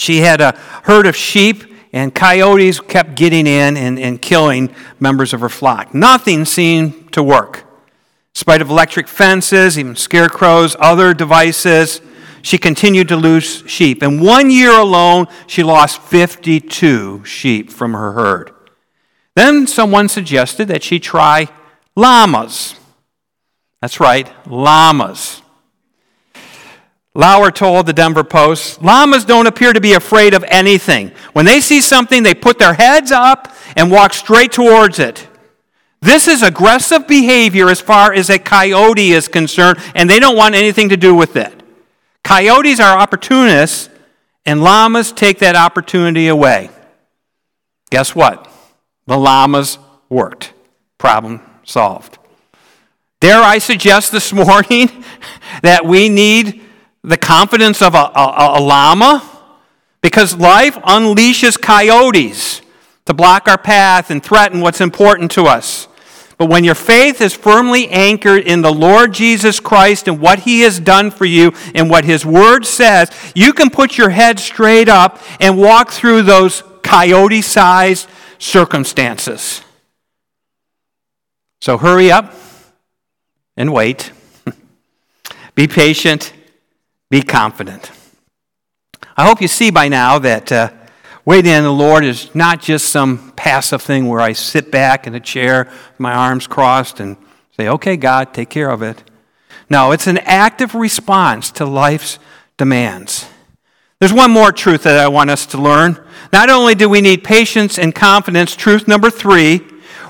She 0.00 0.22
had 0.22 0.40
a 0.40 0.52
herd 0.84 1.06
of 1.06 1.14
sheep, 1.14 1.62
and 1.92 2.14
coyotes 2.14 2.80
kept 2.80 3.16
getting 3.16 3.46
in 3.46 3.76
and, 3.76 3.98
and 3.98 4.20
killing 4.20 4.74
members 4.98 5.34
of 5.34 5.40
her 5.40 5.50
flock. 5.50 5.94
Nothing 5.94 6.46
seemed 6.46 7.12
to 7.12 7.22
work. 7.22 7.58
In 7.58 8.34
spite 8.34 8.62
of 8.62 8.70
electric 8.70 9.08
fences, 9.08 9.78
even 9.78 9.94
scarecrows, 9.96 10.74
other 10.80 11.12
devices, 11.12 12.00
she 12.40 12.56
continued 12.56 13.08
to 13.08 13.16
lose 13.16 13.62
sheep. 13.66 14.02
In 14.02 14.22
one 14.22 14.50
year 14.50 14.72
alone, 14.72 15.26
she 15.46 15.62
lost 15.62 16.00
52 16.00 17.22
sheep 17.26 17.70
from 17.70 17.92
her 17.92 18.12
herd. 18.12 18.52
Then 19.36 19.66
someone 19.66 20.08
suggested 20.08 20.68
that 20.68 20.82
she 20.82 20.98
try 20.98 21.48
llamas. 21.94 22.74
That's 23.82 24.00
right, 24.00 24.30
llamas. 24.46 25.42
Lauer 27.14 27.50
told 27.50 27.86
the 27.86 27.92
Denver 27.92 28.22
Post 28.22 28.82
llamas 28.82 29.24
don't 29.24 29.48
appear 29.48 29.72
to 29.72 29.80
be 29.80 29.94
afraid 29.94 30.32
of 30.32 30.44
anything. 30.48 31.10
When 31.32 31.44
they 31.44 31.60
see 31.60 31.80
something, 31.80 32.22
they 32.22 32.34
put 32.34 32.58
their 32.58 32.74
heads 32.74 33.10
up 33.10 33.52
and 33.76 33.90
walk 33.90 34.12
straight 34.12 34.52
towards 34.52 34.98
it. 34.98 35.26
This 36.00 36.28
is 36.28 36.42
aggressive 36.42 37.06
behavior 37.06 37.68
as 37.68 37.80
far 37.80 38.12
as 38.12 38.30
a 38.30 38.38
coyote 38.38 39.10
is 39.10 39.28
concerned, 39.28 39.78
and 39.94 40.08
they 40.08 40.20
don't 40.20 40.36
want 40.36 40.54
anything 40.54 40.88
to 40.90 40.96
do 40.96 41.14
with 41.14 41.36
it. 41.36 41.62
Coyotes 42.22 42.80
are 42.80 42.98
opportunists, 42.98 43.90
and 44.46 44.62
llamas 44.62 45.12
take 45.12 45.40
that 45.40 45.56
opportunity 45.56 46.28
away. 46.28 46.70
Guess 47.90 48.14
what? 48.14 48.50
The 49.06 49.18
llamas 49.18 49.78
worked. 50.08 50.52
Problem 50.96 51.42
solved. 51.64 52.18
Dare 53.20 53.42
I 53.42 53.58
suggest 53.58 54.12
this 54.12 54.32
morning 54.32 55.04
that 55.62 55.84
we 55.84 56.08
need 56.08 56.62
the 57.02 57.16
confidence 57.16 57.82
of 57.82 57.94
a, 57.94 58.10
a, 58.14 58.54
a, 58.58 58.60
llama? 58.60 59.22
Because 60.02 60.36
life 60.36 60.74
unleashes 60.76 61.60
coyotes 61.60 62.62
to 63.06 63.14
block 63.14 63.48
our 63.48 63.58
path 63.58 64.10
and 64.10 64.22
threaten 64.22 64.60
what's 64.60 64.80
important 64.80 65.30
to 65.32 65.44
us. 65.44 65.88
But 66.38 66.48
when 66.48 66.64
your 66.64 66.74
faith 66.74 67.20
is 67.20 67.34
firmly 67.34 67.88
anchored 67.88 68.44
in 68.44 68.62
the 68.62 68.72
Lord 68.72 69.12
Jesus 69.12 69.60
Christ 69.60 70.08
and 70.08 70.20
what 70.20 70.40
He 70.40 70.60
has 70.60 70.80
done 70.80 71.10
for 71.10 71.26
you 71.26 71.52
and 71.74 71.90
what 71.90 72.06
His 72.06 72.24
Word 72.24 72.64
says, 72.64 73.10
you 73.34 73.52
can 73.52 73.68
put 73.68 73.98
your 73.98 74.08
head 74.08 74.38
straight 74.38 74.88
up 74.88 75.20
and 75.38 75.58
walk 75.58 75.90
through 75.90 76.22
those 76.22 76.62
coyote 76.82 77.42
sized 77.42 78.08
circumstances. 78.38 79.62
So 81.60 81.76
hurry 81.76 82.10
up 82.10 82.34
and 83.54 83.70
wait. 83.72 84.10
be 85.54 85.68
patient. 85.68 86.32
Be 87.10 87.22
confident. 87.22 87.90
I 89.16 89.26
hope 89.26 89.42
you 89.42 89.48
see 89.48 89.70
by 89.70 89.88
now 89.88 90.18
that. 90.18 90.50
Uh, 90.50 90.70
Waiting 91.26 91.52
on 91.52 91.64
the 91.64 91.72
Lord 91.72 92.02
is 92.02 92.34
not 92.34 92.60
just 92.60 92.88
some 92.88 93.32
passive 93.36 93.82
thing 93.82 94.08
where 94.08 94.20
I 94.20 94.32
sit 94.32 94.70
back 94.70 95.06
in 95.06 95.14
a 95.14 95.20
chair, 95.20 95.70
my 95.98 96.14
arms 96.14 96.46
crossed, 96.46 96.98
and 96.98 97.16
say, 97.56 97.68
okay, 97.68 97.96
God, 97.96 98.32
take 98.32 98.48
care 98.48 98.70
of 98.70 98.82
it. 98.82 99.04
No, 99.68 99.92
it's 99.92 100.06
an 100.06 100.18
active 100.18 100.74
response 100.74 101.50
to 101.52 101.66
life's 101.66 102.18
demands. 102.56 103.28
There's 103.98 104.14
one 104.14 104.30
more 104.30 104.50
truth 104.50 104.84
that 104.84 104.98
I 104.98 105.08
want 105.08 105.28
us 105.28 105.44
to 105.46 105.58
learn. 105.58 106.02
Not 106.32 106.48
only 106.48 106.74
do 106.74 106.88
we 106.88 107.02
need 107.02 107.22
patience 107.22 107.78
and 107.78 107.94
confidence, 107.94 108.56
truth 108.56 108.88
number 108.88 109.10
three, 109.10 109.60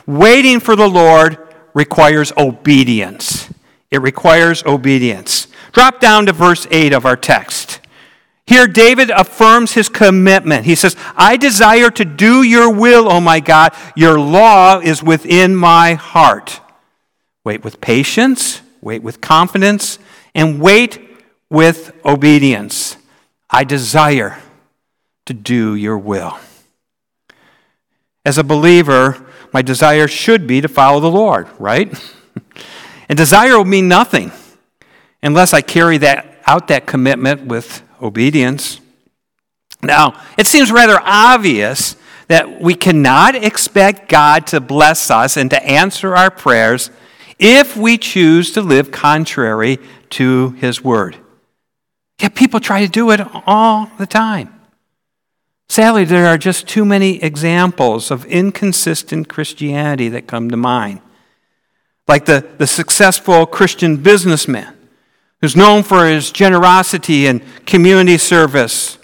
waiting 0.06 0.60
for 0.60 0.76
the 0.76 0.88
Lord 0.88 1.36
requires 1.74 2.32
obedience. 2.36 3.52
It 3.90 4.00
requires 4.00 4.64
obedience. 4.64 5.48
Drop 5.72 6.00
down 6.00 6.26
to 6.26 6.32
verse 6.32 6.66
8 6.70 6.92
of 6.92 7.06
our 7.06 7.16
text. 7.16 7.80
Here, 8.46 8.66
David 8.66 9.10
affirms 9.10 9.74
his 9.74 9.88
commitment. 9.88 10.64
He 10.64 10.74
says, 10.74 10.96
I 11.14 11.36
desire 11.36 11.88
to 11.90 12.04
do 12.04 12.42
your 12.42 12.68
will, 12.72 13.08
O 13.08 13.20
my 13.20 13.38
God. 13.38 13.72
Your 13.94 14.18
law 14.18 14.80
is 14.80 15.04
within 15.04 15.54
my 15.54 15.94
heart. 15.94 16.60
Wait 17.44 17.62
with 17.62 17.80
patience, 17.80 18.60
wait 18.80 19.04
with 19.04 19.20
confidence, 19.20 20.00
and 20.34 20.60
wait 20.60 20.98
with 21.48 21.92
obedience. 22.04 22.96
I 23.48 23.62
desire 23.62 24.40
to 25.26 25.32
do 25.32 25.76
your 25.76 25.96
will. 25.96 26.38
As 28.24 28.36
a 28.36 28.44
believer, 28.44 29.24
my 29.52 29.62
desire 29.62 30.08
should 30.08 30.48
be 30.48 30.60
to 30.60 30.68
follow 30.68 30.98
the 30.98 31.10
Lord, 31.10 31.48
right? 31.58 31.88
and 33.08 33.16
desire 33.16 33.56
will 33.56 33.64
mean 33.64 33.86
nothing 33.86 34.32
unless 35.22 35.52
I 35.52 35.60
carry 35.60 35.98
that 35.98 36.42
out 36.46 36.68
that 36.68 36.86
commitment 36.86 37.46
with 37.46 37.82
obedience. 38.02 38.80
Now, 39.82 40.20
it 40.36 40.46
seems 40.46 40.72
rather 40.72 40.98
obvious 41.02 41.96
that 42.28 42.60
we 42.60 42.74
cannot 42.74 43.34
expect 43.34 44.08
God 44.08 44.46
to 44.48 44.60
bless 44.60 45.10
us 45.10 45.36
and 45.36 45.50
to 45.50 45.62
answer 45.64 46.14
our 46.14 46.30
prayers 46.30 46.90
if 47.38 47.76
we 47.76 47.98
choose 47.98 48.52
to 48.52 48.62
live 48.62 48.90
contrary 48.90 49.78
to 50.10 50.50
His 50.52 50.84
Word. 50.84 51.16
Yet 52.20 52.34
people 52.34 52.60
try 52.60 52.84
to 52.84 52.90
do 52.90 53.10
it 53.10 53.20
all 53.46 53.90
the 53.98 54.06
time. 54.06 54.54
Sadly, 55.68 56.04
there 56.04 56.26
are 56.26 56.36
just 56.36 56.68
too 56.68 56.84
many 56.84 57.22
examples 57.22 58.10
of 58.10 58.26
inconsistent 58.26 59.28
Christianity 59.28 60.08
that 60.10 60.26
come 60.26 60.50
to 60.50 60.56
mind. 60.56 61.00
Like 62.06 62.26
the, 62.26 62.46
the 62.58 62.66
successful 62.66 63.46
Christian 63.46 63.96
businessman 63.98 64.76
who's 65.40 65.56
known 65.56 65.82
for 65.82 66.06
his 66.06 66.30
generosity 66.30 67.26
and 67.26 67.42
community 67.66 68.18
service, 68.18 68.98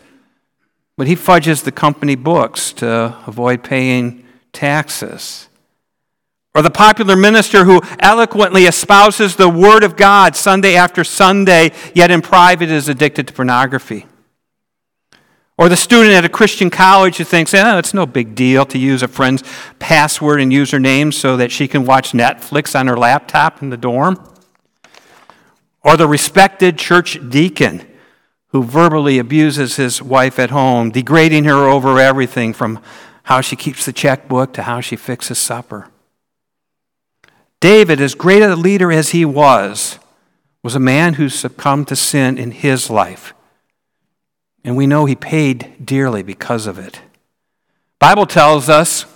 but 0.96 1.06
he 1.06 1.14
fudges 1.14 1.62
the 1.62 1.72
company 1.72 2.14
books 2.14 2.72
to 2.74 3.16
avoid 3.26 3.62
paying 3.62 4.24
taxes. 4.52 5.48
Or 6.54 6.62
the 6.62 6.70
popular 6.70 7.16
minister 7.16 7.64
who 7.64 7.82
eloquently 7.98 8.66
espouses 8.66 9.36
the 9.36 9.48
Word 9.48 9.84
of 9.84 9.96
God 9.96 10.34
Sunday 10.34 10.74
after 10.74 11.04
Sunday, 11.04 11.72
yet 11.94 12.10
in 12.10 12.22
private 12.22 12.70
is 12.70 12.88
addicted 12.88 13.28
to 13.28 13.34
pornography. 13.34 14.06
Or 15.58 15.68
the 15.68 15.76
student 15.76 16.14
at 16.14 16.24
a 16.24 16.30
Christian 16.30 16.68
college 16.68 17.16
who 17.16 17.24
thinks, 17.24 17.54
oh, 17.54 17.78
it's 17.78 17.94
no 17.94 18.06
big 18.06 18.34
deal 18.34 18.66
to 18.66 18.78
use 18.78 19.02
a 19.02 19.08
friend's 19.08 19.42
password 19.78 20.40
and 20.40 20.52
username 20.52 21.12
so 21.12 21.36
that 21.36 21.50
she 21.50 21.66
can 21.66 21.86
watch 21.86 22.12
Netflix 22.12 22.78
on 22.78 22.86
her 22.86 22.96
laptop 22.96 23.62
in 23.62 23.70
the 23.70 23.76
dorm. 23.76 24.22
Or 25.86 25.96
the 25.96 26.08
respected 26.08 26.78
church 26.78 27.16
deacon 27.28 27.86
who 28.48 28.64
verbally 28.64 29.20
abuses 29.20 29.76
his 29.76 30.02
wife 30.02 30.36
at 30.36 30.50
home, 30.50 30.90
degrading 30.90 31.44
her 31.44 31.68
over 31.68 32.00
everything 32.00 32.52
from 32.52 32.80
how 33.22 33.40
she 33.40 33.54
keeps 33.54 33.86
the 33.86 33.92
checkbook 33.92 34.52
to 34.54 34.64
how 34.64 34.80
she 34.80 34.96
fixes 34.96 35.38
supper. 35.38 35.88
David, 37.60 38.00
as 38.00 38.16
great 38.16 38.42
a 38.42 38.56
leader 38.56 38.90
as 38.90 39.10
he 39.10 39.24
was, 39.24 40.00
was 40.60 40.74
a 40.74 40.80
man 40.80 41.14
who 41.14 41.28
succumbed 41.28 41.86
to 41.86 41.94
sin 41.94 42.36
in 42.36 42.50
his 42.50 42.90
life. 42.90 43.32
And 44.64 44.76
we 44.76 44.88
know 44.88 45.04
he 45.04 45.14
paid 45.14 45.86
dearly 45.86 46.24
because 46.24 46.66
of 46.66 46.80
it. 46.80 47.00
Bible 48.00 48.26
tells 48.26 48.68
us 48.68 49.06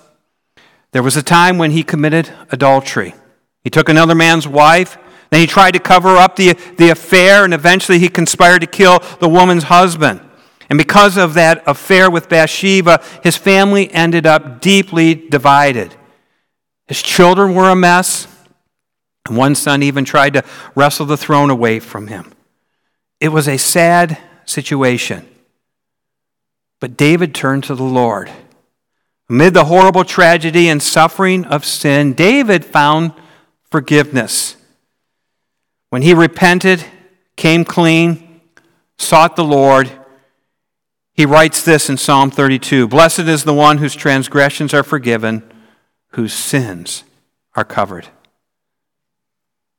there 0.93 1.03
was 1.03 1.17
a 1.17 1.23
time 1.23 1.59
when 1.59 1.73
he 1.73 1.83
committed 1.83 2.31
adultery. 2.53 3.15
He 3.65 3.71
took 3.71 3.89
another 3.89 4.15
man's 4.15 4.47
wife 4.47 4.97
then 5.31 5.41
he 5.41 5.47
tried 5.47 5.73
to 5.73 5.81
cover 5.81 6.17
up 6.17 6.37
the, 6.37 6.55
the 6.77 6.91
affair, 6.91 7.45
and 7.45 7.55
eventually 7.55 7.99
he 7.99 8.09
conspired 8.09 8.61
to 8.61 8.67
kill 8.67 8.99
the 9.21 9.29
woman's 9.29 9.65
husband. 9.65 10.21
And 10.69 10.79
because 10.79 11.17
of 11.17 11.35
that 11.35 11.63
affair 11.67 12.11
with 12.11 12.29
Bathsheba, 12.29 13.03
his 13.23 13.37
family 13.37 13.93
ended 13.93 14.27
up 14.27 14.61
deeply 14.61 15.15
divided. 15.15 15.95
His 16.87 17.03
children 17.03 17.55
were 17.55 17.71
a 17.71 17.77
mess, 17.77 18.27
and 19.27 19.37
one 19.37 19.55
son 19.55 19.83
even 19.83 20.05
tried 20.05 20.35
to 20.35 20.45
wrestle 20.75 21.07
the 21.07 21.17
throne 21.17 21.51
away 21.51 21.81
from 21.81 22.09
him. 22.09 22.33
It 23.21 23.29
was 23.29 23.47
a 23.47 23.59
sad 23.59 24.19
situation. 24.45 25.27
But 26.81 26.97
David 26.97 27.35
turned 27.35 27.65
to 27.65 27.75
the 27.75 27.83
Lord. 27.83 28.31
Amid 29.29 29.55
the 29.55 29.67
horrible 29.67 30.05
tragedy 30.05 30.69
and 30.69 30.83
suffering 30.83 31.45
of 31.45 31.65
sin, 31.65 32.15
David 32.15 32.65
found 32.65 33.13
forgiveness. 33.71 34.57
When 35.91 36.03
he 36.03 36.15
repented, 36.15 36.85
came 37.37 37.65
clean, 37.65 38.41
sought 38.97 39.37
the 39.37 39.45
Lord, 39.45 39.91
he 41.13 41.27
writes 41.27 41.63
this 41.63 41.91
in 41.91 41.97
Psalm 41.97 42.31
32 42.31 42.89
Blessed 42.89 43.21
is 43.21 43.45
the 43.45 43.53
one 43.53 43.79
whose 43.79 43.95
transgressions 43.95 44.73
are 44.73 44.83
forgiven, 44.83 45.43
whose 46.13 46.33
sins 46.33 47.05
are 47.55 47.65
covered. 47.65 48.09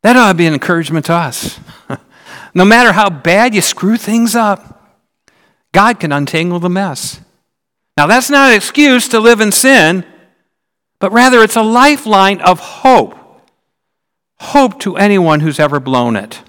That 0.04 0.15
ought 0.15 0.30
to 0.30 0.38
be 0.38 0.45
an 0.45 0.54
encouragement 0.54 1.06
to 1.06 1.13
us. 1.13 1.60
no 2.54 2.65
matter 2.65 2.91
how 2.91 3.10
bad 3.10 3.56
you 3.56 3.62
screw 3.62 3.97
things 3.97 4.36
up, 4.36 5.00
God 5.71 6.00
can 6.00 6.12
untangle 6.12 6.60
the 6.60 6.69
mess. 6.69 7.21
Now, 7.97 8.08
that's 8.08 8.30
not 8.30 8.52
an 8.52 8.58
excuse 8.58 9.08
to 9.10 9.19
live 9.19 9.41
in 9.41 9.52
sin, 9.52 10.06
but 11.00 11.12
rather 11.12 11.41
it's 11.41 11.56
a 11.56 11.62
lifeline 11.62 12.41
of 12.41 12.60
hope. 12.60 13.15
Hope 14.41 14.80
to 14.80 14.97
anyone 14.97 15.41
who's 15.41 15.60
ever 15.60 15.80
blown 15.80 16.15
it. 16.15 16.41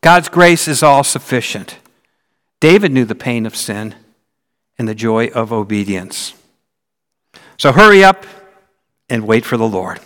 God's 0.00 0.30
grace 0.30 0.66
is 0.66 0.82
all 0.82 1.04
sufficient. 1.04 1.76
David 2.58 2.90
knew 2.90 3.04
the 3.04 3.14
pain 3.14 3.44
of 3.44 3.54
sin 3.54 3.94
and 4.78 4.88
the 4.88 4.94
joy 4.94 5.26
of 5.28 5.52
obedience. 5.52 6.32
So 7.58 7.70
hurry 7.72 8.02
up 8.02 8.24
and 9.10 9.26
wait 9.26 9.44
for 9.44 9.58
the 9.58 9.68
Lord. 9.68 10.00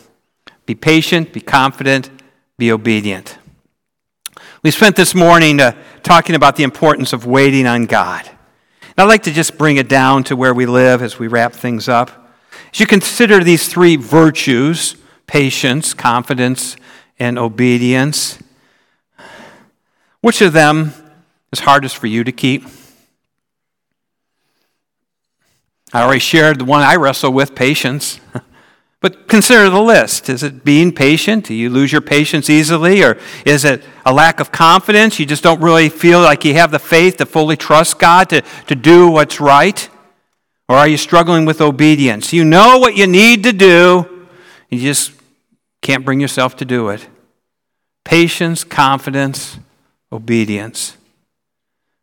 Be 0.67 0.75
patient, 0.75 1.33
be 1.33 1.41
confident, 1.41 2.11
be 2.59 2.73
obedient. 2.73 3.39
We 4.65 4.73
spent 4.73 4.97
this 4.97 5.15
morning 5.15 5.61
uh, 5.61 5.81
talking 6.03 6.35
about 6.35 6.57
the 6.57 6.65
importance 6.65 7.13
of 7.13 7.25
waiting 7.25 7.69
on 7.69 7.87
God. 7.87 8.27
And 8.27 8.95
I'd 8.99 9.05
like 9.05 9.23
to 9.23 9.33
just 9.33 9.57
bring 9.57 9.77
it 9.77 9.89
down 9.89 10.25
to 10.25 10.35
where 10.35 10.53
we 10.53 10.67
live 10.67 11.03
as 11.03 11.21
we 11.21 11.29
wrap 11.29 11.53
things 11.53 11.89
up. 11.89 12.35
As 12.75 12.81
you 12.81 12.87
consider 12.87 13.45
these 13.45 13.69
three 13.69 13.95
virtues 13.95 14.97
patience, 15.31 15.95
confidence, 15.95 16.77
and 17.21 17.39
obedience 17.39 18.39
which 20.21 20.43
of 20.43 20.53
them 20.53 20.93
is 21.53 21.61
hardest 21.61 21.97
for 21.97 22.07
you 22.07 22.25
to 22.25 22.33
keep? 22.33 22.65
I 25.93 26.03
already 26.03 26.21
shared 26.21 26.61
the 26.61 26.65
one 26.65 26.83
I 26.83 26.97
wrestle 26.97 27.33
with 27.33 27.55
patience. 27.55 28.21
But 29.03 29.29
consider 29.29 29.71
the 29.71 29.81
list. 29.81 30.29
Is 30.29 30.43
it 30.43 30.63
being 30.63 30.93
patient? 30.93 31.47
Do 31.47 31.55
you 31.55 31.71
lose 31.71 31.91
your 31.91 32.03
patience 32.03 32.51
easily? 32.51 33.03
Or 33.03 33.17
is 33.47 33.65
it 33.65 33.83
a 34.05 34.13
lack 34.13 34.41
of 34.41 34.53
confidence? 34.53 35.19
You 35.19 35.25
just 35.25 35.43
don't 35.43 35.63
really 35.63 35.89
feel 35.89 36.21
like 36.21 36.45
you 36.45 36.53
have 36.53 36.71
the 36.71 36.79
faith 36.79 37.17
to 37.17 37.25
fully 37.25 37.57
trust 37.57 37.99
God 37.99 38.29
to, 38.29 38.43
to 38.67 38.75
do 38.75 39.09
what's 39.09 39.41
right? 39.41 39.89
Or 40.69 40.77
are 40.77 40.87
you 40.87 40.99
struggling 40.99 41.47
with 41.47 41.63
obedience? 41.63 42.35
You 42.35 42.45
know 42.45 42.79
what 42.79 42.95
you 42.95 43.07
need 43.07 43.43
to 43.45 43.55
do, 43.55 44.29
you 44.69 44.79
just 44.79 45.13
can't 45.83 46.05
bring 46.05 46.21
yourself 46.21 46.57
to 46.57 46.65
do 46.65 46.89
it. 46.89 47.09
Patience, 48.05 48.65
confidence, 48.65 49.59
obedience. 50.13 50.97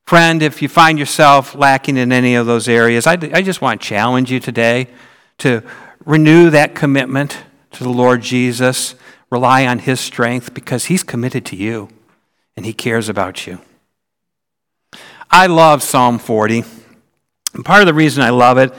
Friend, 0.06 0.42
if 0.42 0.62
you 0.62 0.70
find 0.70 0.98
yourself 0.98 1.54
lacking 1.54 1.98
in 1.98 2.12
any 2.12 2.36
of 2.36 2.46
those 2.46 2.70
areas, 2.70 3.06
I, 3.06 3.14
I 3.34 3.42
just 3.42 3.62
want 3.62 3.82
to 3.82 3.88
challenge 3.88 4.32
you 4.32 4.40
today 4.40 4.88
to 5.40 5.64
renew 6.06 6.50
that 6.50 6.76
commitment 6.76 7.40
to 7.72 7.84
the 7.84 7.90
Lord 7.90 8.22
Jesus. 8.22 8.96
Rely 9.30 9.68
on 9.68 9.80
His 9.80 10.00
strength 10.00 10.54
because 10.54 10.86
He's 10.86 11.04
committed 11.04 11.46
to 11.48 11.56
you 11.56 11.90
and 12.56 12.66
He 12.66 12.74
cares 12.74 13.10
about 13.10 13.46
you. 13.46 13.60
I 15.30 15.48
love 15.48 15.84
Psalm 15.84 16.20
40. 16.20 16.64
And 17.54 17.66
part 17.66 17.82
of 17.82 17.88
the 17.88 17.94
reason 17.94 18.24
I 18.24 18.30
love 18.30 18.58
it 18.58 18.74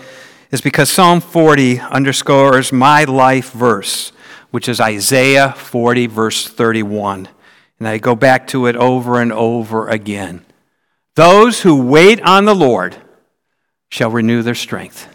is 0.51 0.63
because 0.63 0.89
Psalm 0.89 1.21
40 1.21 1.79
underscores 1.81 2.73
my 2.73 3.05
life 3.05 3.53
verse, 3.53 4.13
which 4.51 4.69
is 4.69 4.81
Isaiah 4.81 5.53
40, 5.53 6.07
verse 6.07 6.47
31. 6.47 7.29
And 7.79 7.89
I 7.89 7.99
go 7.99 8.15
back 8.15 8.47
to 8.49 8.67
it 8.67 8.77
over 8.77 9.21
and 9.21 9.33
over 9.33 9.89
again. 9.89 10.45
Those 11.15 11.63
who 11.63 11.83
wait 11.83 12.21
on 12.23 12.45
the 12.45 12.55
Lord 12.55 12.97
shall 13.89 14.11
renew 14.11 14.43
their 14.43 14.55
strength. 14.55 15.15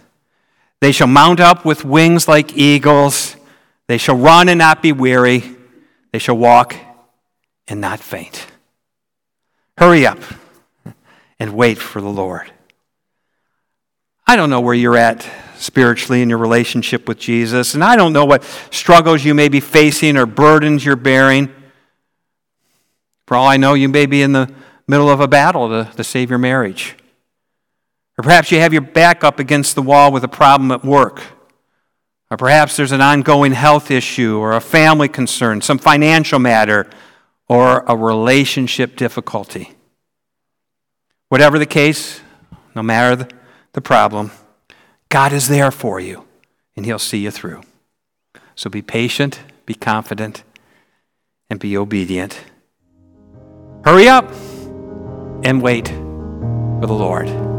They 0.82 0.92
shall 0.92 1.08
mount 1.08 1.40
up 1.40 1.64
with 1.66 1.86
wings 1.86 2.28
like 2.28 2.58
eagles. 2.58 3.36
They 3.88 3.98
shall 3.98 4.18
run 4.18 4.50
and 4.50 4.58
not 4.58 4.82
be 4.82 4.92
weary. 4.92 5.44
They 6.12 6.20
shall 6.20 6.38
walk 6.38 6.76
and 7.68 7.80
not 7.80 8.00
faint. 8.00 8.48
Hurry 9.78 10.06
up 10.06 10.20
and 11.40 11.56
wait 11.56 11.78
for 11.78 12.02
the 12.02 12.10
Lord. 12.10 12.52
I 14.28 14.36
don't 14.36 14.50
know 14.50 14.62
where 14.62 14.74
you're 14.74 14.98
at 14.98 15.28
spiritually 15.64 16.22
in 16.22 16.30
your 16.30 16.38
relationship 16.38 17.08
with 17.08 17.18
Jesus, 17.18 17.74
and 17.74 17.84
I 17.84 17.96
don't 17.96 18.14
know 18.14 18.26
what 18.26 18.44
struggles 18.70 19.24
you 19.24 19.34
may 19.34 19.48
be 19.48 19.60
facing 19.60 20.18
or 20.18 20.26
burdens 20.26 20.84
you're 20.84 20.96
bearing. 20.96 21.54
For 23.26 23.38
all 23.38 23.48
I 23.48 23.58
know, 23.58 23.74
you 23.74 23.88
may 23.88 24.06
be 24.06 24.22
in 24.22 24.34
the 24.34 24.54
middle 24.88 25.10
of 25.10 25.22
a 25.22 25.28
battle 25.28 25.70
to, 25.70 25.90
to 25.96 26.04
save 26.04 26.30
your 26.30 26.40
marriage. 26.40 26.96
Or 28.18 28.24
perhaps 28.24 28.52
you 28.52 28.60
have 28.60 28.74
your 28.74 28.82
back 28.82 29.24
up 29.24 29.40
against 29.40 29.76
the 29.76 29.82
wall 29.82 30.12
with 30.12 30.24
a 30.24 30.28
problem 30.28 30.72
at 30.72 30.84
work. 30.84 31.22
Or 32.30 32.38
perhaps 32.38 32.76
there's 32.76 32.92
an 32.92 33.02
ongoing 33.02 33.54
health 33.54 33.90
issue 33.90 34.38
or 34.38 34.54
a 34.54 34.62
family 34.62 35.08
concern, 35.08 35.62
some 35.62 35.78
financial 35.78 36.40
matter, 36.40 36.90
or 37.48 37.84
a 37.88 37.96
relationship 37.96 38.96
difficulty. 38.96 39.72
Whatever 41.30 41.58
the 41.58 41.66
case, 41.66 42.22
no 42.76 42.84
matter 42.84 43.28
the 43.72 43.82
problem, 43.82 44.32
God 45.14 45.32
is 45.32 45.48
there 45.48 45.70
for 45.70 46.00
you 46.00 46.26
and 46.76 46.88
He'll 46.88 46.98
see 46.98 47.20
you 47.20 47.30
through. 47.30 47.62
So 48.56 48.68
be 48.68 48.82
patient, 48.82 49.42
be 49.68 49.76
confident, 49.76 50.44
and 51.52 51.60
be 51.60 51.78
obedient. 51.78 52.44
Hurry 53.86 54.08
up 54.08 54.28
and 55.44 55.62
wait 55.62 55.90
for 55.90 56.88
the 56.88 56.96
Lord. 56.96 57.53